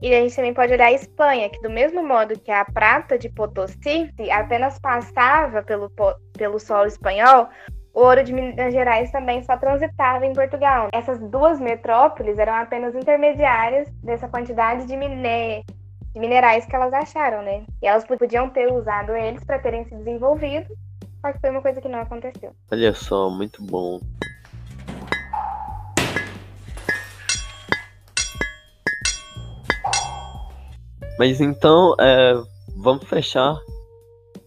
E 0.01 0.13
a 0.13 0.21
gente 0.21 0.35
também 0.35 0.53
pode 0.53 0.71
olhar 0.71 0.87
a 0.87 0.93
Espanha, 0.93 1.49
que 1.49 1.61
do 1.61 1.69
mesmo 1.69 2.05
modo 2.05 2.39
que 2.39 2.51
a 2.51 2.63
prata 2.63 3.17
de 3.17 3.29
Potosí 3.29 4.09
apenas 4.31 4.79
passava 4.79 5.61
pelo, 5.61 5.91
pelo 6.37 6.57
solo 6.57 6.87
espanhol, 6.87 7.49
o 7.93 8.01
ouro 8.01 8.23
de 8.23 8.31
Minas 8.31 8.73
Gerais 8.73 9.11
também 9.11 9.43
só 9.43 9.57
transitava 9.57 10.25
em 10.25 10.33
Portugal. 10.33 10.89
Essas 10.93 11.19
duas 11.19 11.59
metrópoles 11.59 12.37
eram 12.37 12.53
apenas 12.53 12.95
intermediárias 12.95 13.89
dessa 14.03 14.27
quantidade 14.27 14.85
de, 14.85 14.95
miné 14.95 15.63
de 16.13 16.19
minerais 16.19 16.65
que 16.65 16.75
elas 16.75 16.93
acharam, 16.93 17.41
né? 17.41 17.63
E 17.81 17.87
elas 17.87 18.05
podiam 18.05 18.49
ter 18.49 18.71
usado 18.71 19.15
eles 19.15 19.43
para 19.43 19.59
terem 19.59 19.85
se 19.85 19.95
desenvolvido, 19.95 20.67
só 21.21 21.33
que 21.33 21.39
foi 21.39 21.49
uma 21.49 21.61
coisa 21.61 21.81
que 21.81 21.89
não 21.89 21.99
aconteceu. 21.99 22.51
Olha 22.71 22.93
só, 22.93 23.29
muito 23.29 23.61
bom. 23.63 23.99
Mas 31.17 31.41
então, 31.41 31.95
é, 31.99 32.33
vamos 32.77 33.03
fechar. 33.09 33.57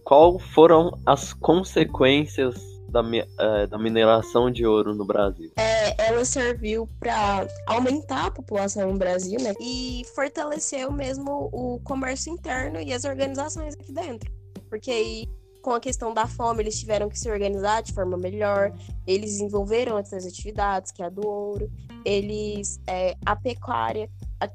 Qual 0.03 0.39
foram 0.39 0.91
as 1.05 1.31
consequências 1.33 2.72
da, 2.93 3.01
é, 3.39 3.65
da 3.65 3.77
mineração 3.79 4.51
de 4.51 4.65
ouro 4.65 4.93
no 4.93 5.03
Brasil? 5.03 5.51
É, 5.57 6.07
ela 6.07 6.23
serviu 6.23 6.87
para 6.99 7.47
aumentar 7.65 8.27
a 8.27 8.31
população 8.31 8.91
no 8.91 8.97
Brasil, 8.97 9.39
né? 9.41 9.53
E 9.59 10.03
fortaleceu 10.13 10.91
mesmo 10.91 11.49
o 11.51 11.79
comércio 11.83 12.31
interno 12.31 12.79
e 12.79 12.93
as 12.93 13.03
organizações 13.03 13.73
aqui 13.73 13.91
dentro. 13.91 14.31
Porque 14.69 14.91
aí, 14.91 15.27
com 15.61 15.71
a 15.71 15.79
questão 15.79 16.13
da 16.13 16.27
fome, 16.27 16.61
eles 16.61 16.79
tiveram 16.79 17.09
que 17.09 17.17
se 17.17 17.29
organizar 17.29 17.81
de 17.81 17.93
forma 17.93 18.15
melhor. 18.15 18.71
Eles 19.07 19.31
desenvolveram 19.31 19.95
outras 19.95 20.25
atividades, 20.25 20.91
que 20.91 21.01
é 21.01 21.07
a 21.07 21.09
do 21.09 21.27
ouro. 21.27 21.71
Eles, 22.05 22.79
é, 22.87 23.15
a 23.25 23.35
pecuária, 23.35 24.09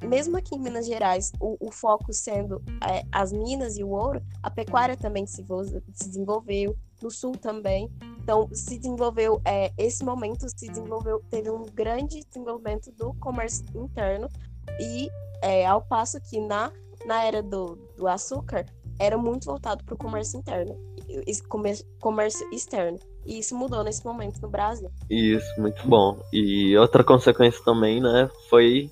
mesmo 0.05 0.37
aqui 0.37 0.55
em 0.55 0.61
Minas 0.61 0.87
Gerais, 0.87 1.33
o, 1.41 1.57
o 1.61 1.73
foco 1.73 2.13
sendo 2.13 2.63
é, 2.89 3.03
as 3.11 3.33
minas 3.33 3.79
e 3.79 3.83
o 3.83 3.89
ouro, 3.89 4.23
a 4.43 4.51
pecuária 4.51 4.97
também 4.97 5.27
se, 5.27 5.45
se 5.95 6.09
desenvolveu, 6.09 6.77
no 7.03 7.11
sul 7.11 7.33
também. 7.33 7.91
Então, 8.29 8.47
se 8.53 8.79
desenvolveu, 8.79 9.41
é, 9.43 9.73
esse 9.79 10.05
momento 10.05 10.47
se 10.51 10.69
desenvolveu, 10.69 11.19
teve 11.31 11.51
um 11.51 11.65
grande 11.65 12.23
desenvolvimento 12.29 12.93
do 12.93 13.15
comércio 13.15 13.65
interno, 13.75 14.29
e 14.79 15.09
é, 15.41 15.65
ao 15.65 15.81
passo 15.81 16.21
que 16.21 16.39
na, 16.39 16.71
na 17.07 17.25
era 17.25 17.43
do, 17.43 17.77
do 17.97 18.07
açúcar, 18.07 18.67
era 19.01 19.17
muito 19.17 19.47
voltado 19.47 19.83
para 19.83 19.95
o 19.95 19.97
comércio 19.97 20.39
interno, 20.39 20.77
comércio, 21.99 22.47
externo. 22.53 22.99
E 23.25 23.39
isso 23.39 23.57
mudou 23.57 23.83
nesse 23.83 24.05
momento 24.05 24.43
no 24.43 24.51
Brasil. 24.51 24.91
Isso, 25.09 25.49
muito 25.59 25.89
bom. 25.89 26.21
E 26.31 26.77
outra 26.77 27.03
consequência 27.03 27.65
também, 27.65 27.99
né, 27.99 28.29
foi 28.51 28.91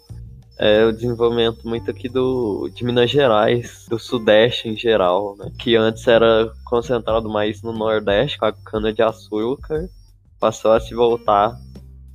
é 0.58 0.84
o 0.84 0.92
desenvolvimento 0.92 1.66
muito 1.68 1.90
aqui 1.90 2.08
do, 2.08 2.70
de 2.74 2.84
Minas 2.84 3.10
Gerais, 3.10 3.86
do 3.88 3.98
Sudeste 3.98 4.68
em 4.68 4.76
geral, 4.76 5.36
né? 5.36 5.50
Que 5.58 5.76
antes 5.76 6.06
era 6.06 6.50
concentrado 6.64 7.28
mais 7.28 7.62
no 7.62 7.72
Nordeste, 7.72 8.38
com 8.38 8.46
a 8.46 8.52
cana-de-açúcar, 8.52 9.88
passou 10.40 10.72
a 10.72 10.80
se 10.80 10.94
voltar 10.94 11.56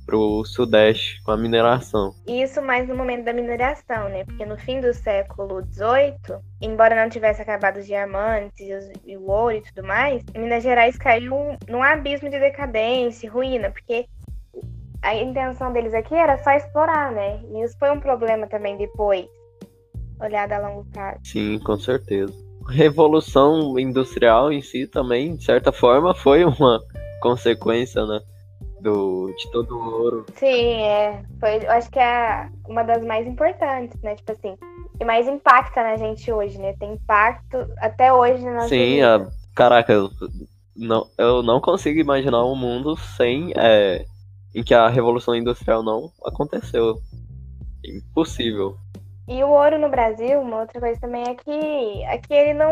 pro 0.04 0.44
sudeste 0.44 1.22
com 1.22 1.30
a 1.30 1.36
mineração. 1.36 2.14
Isso 2.26 2.60
mais 2.60 2.88
no 2.88 2.94
momento 2.94 3.24
da 3.24 3.32
mineração, 3.32 4.08
né? 4.08 4.24
Porque 4.24 4.44
no 4.44 4.58
fim 4.58 4.80
do 4.80 4.92
século 4.92 5.62
XVIII, 5.72 6.38
embora 6.60 7.00
não 7.00 7.08
tivesse 7.08 7.40
acabado 7.40 7.78
os 7.78 7.86
diamantes 7.86 8.60
e, 8.60 9.12
e 9.12 9.16
o 9.16 9.30
ouro 9.30 9.56
e 9.56 9.62
tudo 9.62 9.86
mais, 9.86 10.22
Minas 10.36 10.62
Gerais 10.62 10.98
caiu 10.98 11.56
num 11.68 11.82
abismo 11.82 12.28
de 12.28 12.38
decadência, 12.38 13.30
ruína, 13.30 13.70
porque 13.70 14.06
a 15.02 15.14
intenção 15.16 15.72
deles 15.72 15.92
aqui 15.92 16.14
era 16.14 16.42
só 16.42 16.52
explorar, 16.52 17.10
né? 17.12 17.40
E 17.50 17.62
isso 17.62 17.76
foi 17.78 17.90
um 17.90 18.00
problema 18.00 18.46
também 18.46 18.76
depois, 18.76 19.26
olhado 20.20 20.52
a 20.52 20.58
longo 20.58 20.84
prazo. 20.90 21.18
Sim, 21.24 21.58
com 21.58 21.76
certeza. 21.76 22.32
Revolução 22.68 23.76
industrial 23.78 24.52
em 24.52 24.62
si 24.62 24.86
também, 24.86 25.34
de 25.34 25.44
certa 25.44 25.72
forma, 25.72 26.14
foi 26.14 26.44
uma 26.44 26.80
consequência, 27.20 28.06
né? 28.06 28.20
Do, 28.80 29.32
de 29.36 29.50
todo 29.50 29.76
o 29.76 30.02
ouro. 30.02 30.26
Sim, 30.34 30.82
é. 30.82 31.22
Foi, 31.38 31.64
eu 31.64 31.70
acho 31.70 31.90
que 31.90 31.98
é 31.98 32.48
uma 32.68 32.82
das 32.82 33.04
mais 33.04 33.26
importantes, 33.26 34.00
né? 34.02 34.14
Tipo 34.14 34.32
assim, 34.32 34.56
que 34.98 35.04
mais 35.04 35.26
impacta 35.26 35.82
na 35.82 35.96
gente 35.96 36.30
hoje, 36.32 36.58
né? 36.58 36.74
Tem 36.78 36.92
impacto 36.92 37.58
até 37.78 38.12
hoje 38.12 38.44
na 38.44 38.54
nossa 38.54 38.68
Sim, 38.68 38.94
vida. 38.94 39.16
a, 39.16 39.54
caraca, 39.54 39.92
eu 39.92 40.10
não, 40.76 41.06
eu 41.18 41.42
não 41.42 41.60
consigo 41.60 41.98
imaginar 41.98 42.44
um 42.44 42.54
mundo 42.54 42.96
sem. 42.96 43.52
É, 43.56 44.04
em 44.54 44.62
que 44.62 44.74
a 44.74 44.88
Revolução 44.88 45.34
Industrial 45.34 45.82
não 45.82 46.10
aconteceu. 46.24 46.96
Impossível. 47.84 48.76
E 49.28 49.42
o 49.42 49.48
ouro 49.48 49.78
no 49.78 49.88
Brasil, 49.88 50.40
uma 50.40 50.60
outra 50.60 50.80
coisa 50.80 51.00
também 51.00 51.24
é 51.28 51.34
que 51.34 52.04
aqui 52.04 52.34
ele 52.34 52.54
não 52.54 52.70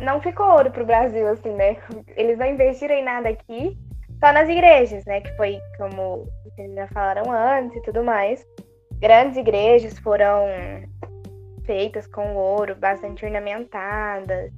não 0.00 0.20
ficou 0.20 0.46
ouro 0.46 0.70
pro 0.70 0.86
Brasil, 0.86 1.28
assim, 1.28 1.50
né? 1.50 1.76
Eles 2.16 2.38
não 2.38 2.46
investiram 2.46 2.94
em 2.94 3.04
nada 3.04 3.28
aqui, 3.28 3.78
só 4.18 4.32
nas 4.32 4.48
igrejas, 4.48 5.04
né? 5.04 5.20
Que 5.20 5.34
foi 5.36 5.60
como 5.78 6.26
vocês 6.44 6.74
já 6.74 6.86
falaram 6.88 7.30
antes 7.30 7.76
e 7.76 7.82
tudo 7.82 8.02
mais. 8.02 8.44
Grandes 8.98 9.36
igrejas 9.36 9.98
foram 9.98 10.46
feitas 11.64 12.06
com 12.06 12.34
ouro, 12.34 12.74
bastante 12.74 13.24
ornamentadas 13.24 14.52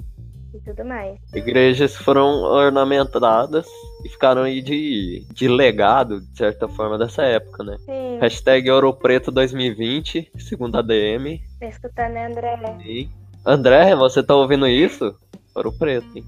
e 0.55 0.61
tudo 0.61 0.85
mais. 0.85 1.19
Igrejas 1.35 1.97
foram 1.97 2.43
ornamentadas 2.43 3.67
e 4.05 4.09
ficaram 4.09 4.43
aí 4.43 4.61
de, 4.63 5.27
de 5.33 5.49
legado, 5.49 6.21
de 6.21 6.37
certa 6.37 6.69
forma, 6.69 6.97
dessa 6.99 7.23
época, 7.23 7.65
né? 7.65 7.77
Sim, 7.85 8.19
Hashtag 8.21 8.71
Ouro 8.71 8.93
Preto 8.95 9.31
2020, 9.31 10.31
segundo 10.39 10.77
a 10.79 10.83
DM. 10.83 11.41
tá 11.61 11.67
escutando, 11.67 12.13
né, 12.13 12.27
André? 12.27 12.59
E 12.85 13.09
André, 13.45 13.95
você 13.95 14.23
tá 14.23 14.35
ouvindo 14.35 14.67
isso? 14.67 15.15
Ouro 15.55 15.73
Preto, 15.73 16.07
hein? 16.17 16.25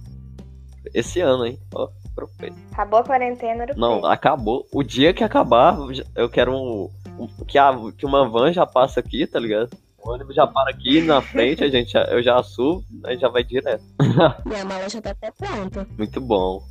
Esse 0.94 1.20
ano, 1.20 1.46
hein? 1.46 1.58
Ó, 1.74 1.88
Ouro 2.16 2.30
Preto. 2.38 2.56
Acabou 2.72 3.00
a 3.00 3.04
quarentena, 3.04 3.62
era 3.64 3.74
o 3.74 3.78
Não, 3.78 3.92
preço. 4.00 4.06
acabou. 4.06 4.66
O 4.72 4.82
dia 4.82 5.12
que 5.12 5.24
acabar, 5.24 5.76
eu 6.14 6.28
quero 6.28 6.52
um, 6.54 6.90
um- 7.18 7.44
que, 7.44 7.58
a, 7.58 7.72
que 7.96 8.06
uma 8.06 8.28
van 8.28 8.52
já 8.52 8.64
passa 8.66 9.00
aqui, 9.00 9.26
tá 9.26 9.38
ligado? 9.38 9.70
O 10.06 10.12
ônibus 10.12 10.36
já 10.36 10.46
para 10.46 10.70
aqui 10.70 11.00
na 11.02 11.20
frente, 11.20 11.64
a 11.64 11.68
gente, 11.68 11.90
já- 11.92 12.04
eu 12.04 12.22
já 12.22 12.40
subo, 12.42 12.84
aí 13.04 13.18
já 13.18 13.28
vai 13.28 13.42
direto. 13.42 13.82
Minha 14.46 14.64
mala 14.64 14.88
já 14.88 15.02
tá 15.02 15.10
até 15.10 15.32
pronta. 15.32 15.86
Muito 15.98 16.20
bom. 16.20 16.62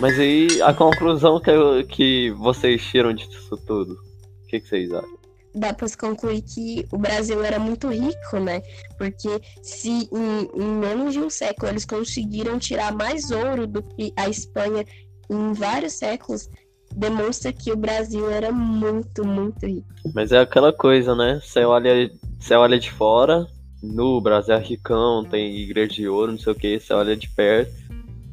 Mas 0.00 0.18
aí, 0.18 0.60
a 0.62 0.72
conclusão 0.72 1.38
que, 1.40 1.50
eu- 1.50 1.86
que 1.86 2.30
vocês 2.32 2.82
tiram 2.86 3.12
disso 3.12 3.56
tudo? 3.66 3.92
O 3.92 4.46
que, 4.48 4.60
que 4.60 4.66
vocês 4.68 4.90
acham? 4.92 5.14
Dá 5.54 5.72
pra 5.72 5.86
se 5.86 5.96
concluir 5.96 6.42
que 6.42 6.84
o 6.90 6.98
Brasil 6.98 7.44
era 7.44 7.60
muito 7.60 7.88
rico, 7.88 8.38
né? 8.40 8.60
Porque 8.98 9.40
se 9.62 9.88
em, 10.10 10.48
em 10.56 10.66
menos 10.80 11.12
de 11.12 11.20
um 11.20 11.30
século 11.30 11.70
eles 11.70 11.84
conseguiram 11.84 12.58
tirar 12.58 12.92
mais 12.92 13.30
ouro 13.30 13.64
do 13.66 13.80
que 13.82 14.12
a 14.16 14.28
Espanha 14.28 14.84
em 15.30 15.52
vários 15.52 15.92
séculos, 15.92 16.48
demonstra 16.94 17.52
que 17.52 17.72
o 17.72 17.76
Brasil 17.76 18.30
era 18.30 18.52
muito, 18.52 19.26
muito 19.26 19.66
rico. 19.66 19.86
Mas 20.14 20.32
é 20.32 20.38
aquela 20.38 20.72
coisa, 20.72 21.14
né? 21.14 21.40
Você 21.42 21.64
olha, 21.64 22.10
você 22.38 22.54
olha 22.54 22.78
de 22.78 22.90
fora, 22.90 23.46
no 23.82 24.20
Brasil 24.20 24.54
é 24.54 24.58
ricão, 24.58 25.24
tem 25.24 25.56
igreja 25.58 25.94
de 25.94 26.08
ouro, 26.08 26.32
não 26.32 26.38
sei 26.38 26.52
o 26.52 26.56
que, 26.56 26.78
você 26.78 26.92
olha 26.92 27.16
de 27.16 27.28
perto, 27.28 27.72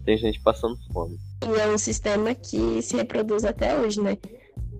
tem 0.05 0.17
gente 0.17 0.39
passando 0.39 0.77
fome. 0.93 1.17
E 1.43 1.59
é 1.59 1.67
um 1.67 1.77
sistema 1.77 2.33
que 2.35 2.81
se 2.81 2.95
reproduz 2.95 3.43
até 3.43 3.77
hoje, 3.79 3.99
né? 4.01 4.17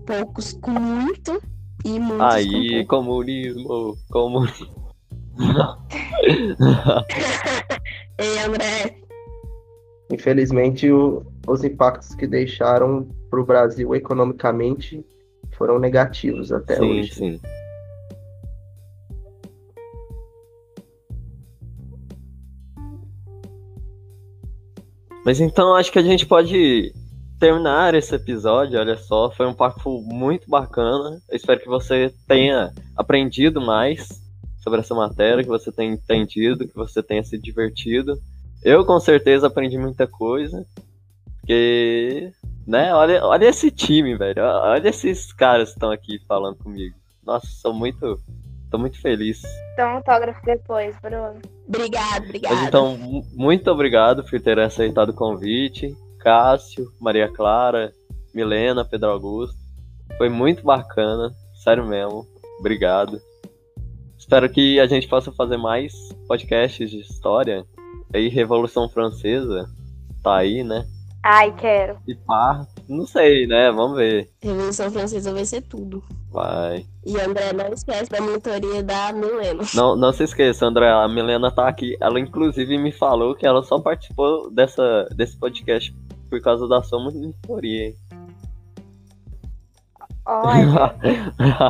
Poucos 0.05 0.53
com 0.53 0.71
muito 0.71 1.41
e 1.83 1.99
muitos 1.99 2.35
Aí, 2.35 2.85
com 2.85 2.97
comunismo, 3.03 3.97
comunismo. 4.09 4.67
Ei, 8.19 8.39
André, 8.45 8.95
Infelizmente, 10.11 10.91
o- 10.91 11.25
os 11.47 11.63
impactos 11.63 12.15
que 12.15 12.27
deixaram 12.27 13.07
para 13.29 13.41
o 13.41 13.45
Brasil 13.45 13.95
economicamente 13.95 15.05
foram 15.57 15.79
negativos 15.79 16.51
até 16.51 16.75
sim, 16.75 16.99
hoje. 16.99 17.13
sim. 17.13 17.41
Mas 25.23 25.39
então 25.39 25.75
acho 25.75 25.91
que 25.91 25.99
a 25.99 26.03
gente 26.03 26.25
pode 26.25 26.93
terminar 27.39 27.93
esse 27.93 28.13
episódio. 28.15 28.79
Olha 28.79 28.97
só, 28.97 29.31
foi 29.31 29.45
um 29.45 29.53
papo 29.53 30.01
muito 30.01 30.49
bacana. 30.49 31.19
Eu 31.29 31.35
espero 31.35 31.59
que 31.59 31.67
você 31.67 32.13
tenha 32.27 32.71
aprendido 32.95 33.61
mais 33.61 34.07
sobre 34.63 34.79
essa 34.79 34.93
matéria, 34.93 35.43
que 35.43 35.49
você 35.49 35.71
tenha 35.71 35.93
entendido, 35.93 36.67
que 36.67 36.75
você 36.75 37.01
tenha 37.03 37.23
se 37.23 37.37
divertido. 37.37 38.15
Eu 38.63 38.85
com 38.85 38.99
certeza 38.99 39.47
aprendi 39.47 39.77
muita 39.77 40.07
coisa. 40.07 40.65
Porque, 41.41 42.31
né, 42.67 42.93
olha, 42.93 43.25
olha 43.25 43.45
esse 43.45 43.69
time, 43.71 44.15
velho. 44.15 44.43
Olha 44.43 44.87
esses 44.87 45.33
caras 45.33 45.69
que 45.69 45.73
estão 45.75 45.91
aqui 45.91 46.19
falando 46.27 46.55
comigo. 46.57 46.95
Nossa, 47.25 47.47
sou 47.47 47.73
muito. 47.73 48.19
Tô 48.69 48.77
muito 48.77 49.01
feliz. 49.01 49.41
Então, 49.73 49.89
autógrafo 49.89 50.39
depois, 50.45 50.95
Bruno. 51.01 51.39
obrigado, 51.67 52.23
obrigado. 52.23 52.53
Mas 52.55 52.67
então, 52.67 52.95
mu- 52.97 53.25
muito 53.33 53.69
obrigado 53.69 54.23
por 54.23 54.39
ter 54.39 54.57
aceitado 54.59 55.09
o 55.09 55.13
convite. 55.13 55.93
Cássio, 56.19 56.87
Maria 56.99 57.27
Clara, 57.27 57.91
Milena, 58.33 58.85
Pedro 58.85 59.09
Augusto. 59.09 59.57
Foi 60.17 60.29
muito 60.29 60.63
bacana, 60.63 61.31
sério 61.63 61.85
mesmo. 61.85 62.25
Obrigado. 62.59 63.19
Espero 64.17 64.47
que 64.49 64.79
a 64.79 64.85
gente 64.85 65.07
possa 65.07 65.31
fazer 65.33 65.57
mais 65.57 65.91
podcasts 66.27 66.89
de 66.89 66.99
história. 67.01 67.65
Aí, 68.13 68.29
Revolução 68.29 68.87
Francesa 68.87 69.65
tá 70.23 70.37
aí, 70.37 70.63
né? 70.63 70.85
Ai, 71.23 71.53
quero. 71.55 71.97
E 72.07 72.15
pá, 72.15 72.65
não 72.89 73.05
sei, 73.05 73.45
né? 73.45 73.71
Vamos 73.71 73.97
ver. 73.97 74.29
Revolução 74.41 74.89
Francesa 74.89 75.31
vai 75.33 75.45
ser 75.45 75.61
tudo. 75.61 76.03
Vai. 76.31 76.85
E 77.05 77.19
André, 77.19 77.53
não 77.53 77.67
esquece 77.73 78.09
da 78.09 78.21
monitoria 78.21 78.81
da 78.81 79.11
Milena. 79.13 79.63
Não, 79.75 79.95
não 79.95 80.11
se 80.11 80.23
esqueça, 80.23 80.65
André, 80.65 80.89
a 80.89 81.07
Milena 81.07 81.51
tá 81.51 81.67
aqui. 81.67 81.95
Ela 81.99 82.19
inclusive 82.19 82.77
me 82.77 82.91
falou 82.91 83.35
que 83.35 83.45
ela 83.45 83.61
só 83.63 83.79
participou 83.79 84.49
dessa, 84.49 85.07
desse 85.15 85.37
podcast 85.37 85.95
por 86.29 86.41
causa 86.41 86.67
da 86.67 86.81
sua 86.81 86.99
monitoria. 86.99 87.87
hein? 87.87 87.95
Olha, 90.25 90.95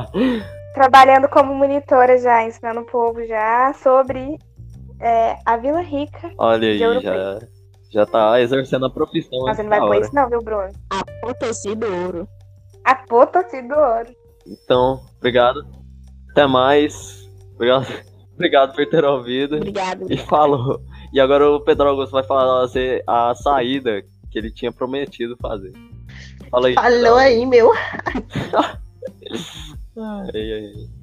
trabalhando 0.75 1.27
como 1.27 1.55
monitora 1.55 2.17
já, 2.17 2.43
ensinando 2.43 2.81
o 2.81 2.85
povo 2.85 3.25
já 3.25 3.73
sobre 3.73 4.37
é, 4.99 5.37
a 5.45 5.57
Vila 5.57 5.81
Rica. 5.81 6.31
Olha 6.37 6.67
aí, 6.67 6.77
De 6.77 6.85
Ouro 6.85 7.01
já, 7.91 8.05
tá 8.05 8.39
exercendo 8.41 8.85
a 8.85 8.89
profissão. 8.89 9.39
Mas 9.43 9.57
você 9.57 9.63
não 9.63 9.69
vai 9.69 9.79
pôr 9.79 10.01
isso 10.01 10.15
não, 10.15 10.29
viu, 10.29 10.41
Bruno? 10.41 10.71
A 10.89 11.03
potência 11.21 11.75
do 11.75 11.87
ouro. 11.87 12.27
A 12.85 12.95
potência 12.95 13.61
do 13.61 13.75
ouro. 13.75 14.15
Então, 14.47 15.01
obrigado. 15.17 15.65
Até 16.31 16.47
mais. 16.47 17.29
Obrigado, 17.55 17.87
obrigado 18.33 18.73
por 18.73 18.85
ter 18.87 19.03
ouvido. 19.03 19.57
Obrigado. 19.57 20.11
E 20.11 20.17
falou. 20.17 20.81
E 21.13 21.19
agora 21.19 21.49
o 21.51 21.59
Pedro 21.59 21.89
Augusto 21.89 22.13
vai 22.13 22.23
fazer 22.23 23.03
a 23.05 23.35
saída 23.35 24.01
que 24.31 24.39
ele 24.39 24.49
tinha 24.49 24.71
prometido 24.71 25.35
fazer. 25.41 25.73
Fala 26.49 26.69
aí. 26.69 26.73
Falou 26.73 27.15
aí, 27.15 27.45
meu. 27.45 27.71
Ai, 29.97 30.31
ai. 30.33 31.00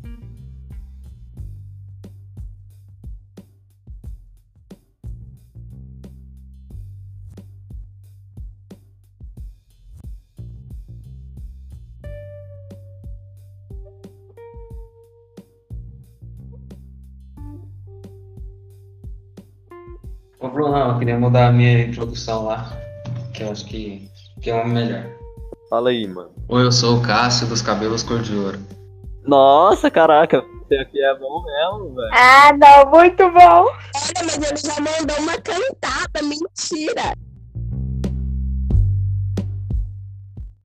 Bruno, 20.59 20.77
eu 20.77 20.99
queria 20.99 21.17
mudar 21.17 21.47
a 21.47 21.53
minha 21.53 21.85
introdução 21.85 22.47
lá, 22.47 22.73
que 23.33 23.45
eu 23.45 23.53
acho 23.53 23.65
que, 23.65 24.11
que 24.43 24.51
é 24.51 24.55
uma 24.57 24.65
melhor. 24.65 25.07
Fala 25.71 25.91
aí, 25.91 26.05
mano. 26.09 26.31
Oi, 26.49 26.65
eu 26.65 26.73
sou 26.73 26.99
o 26.99 27.01
Cássio 27.01 27.47
dos 27.47 27.63
cabelos 27.63 28.03
cor 28.03 28.21
de 28.23 28.35
ouro. 28.35 28.59
Nossa, 29.25 29.89
caraca, 29.89 30.45
você 30.67 30.75
aqui 30.79 31.01
é 31.01 31.17
bom 31.17 31.45
mesmo, 31.45 31.95
velho. 31.95 32.11
Ah, 32.13 32.51
não, 32.59 32.91
muito 32.91 33.31
bom. 33.31 33.39
Olha, 33.39 34.25
mas 34.25 34.37
ele 34.37 34.57
já 34.57 34.81
mandou 34.81 35.17
uma 35.21 35.39
cantada, 35.41 36.23
mentira. 36.25 37.15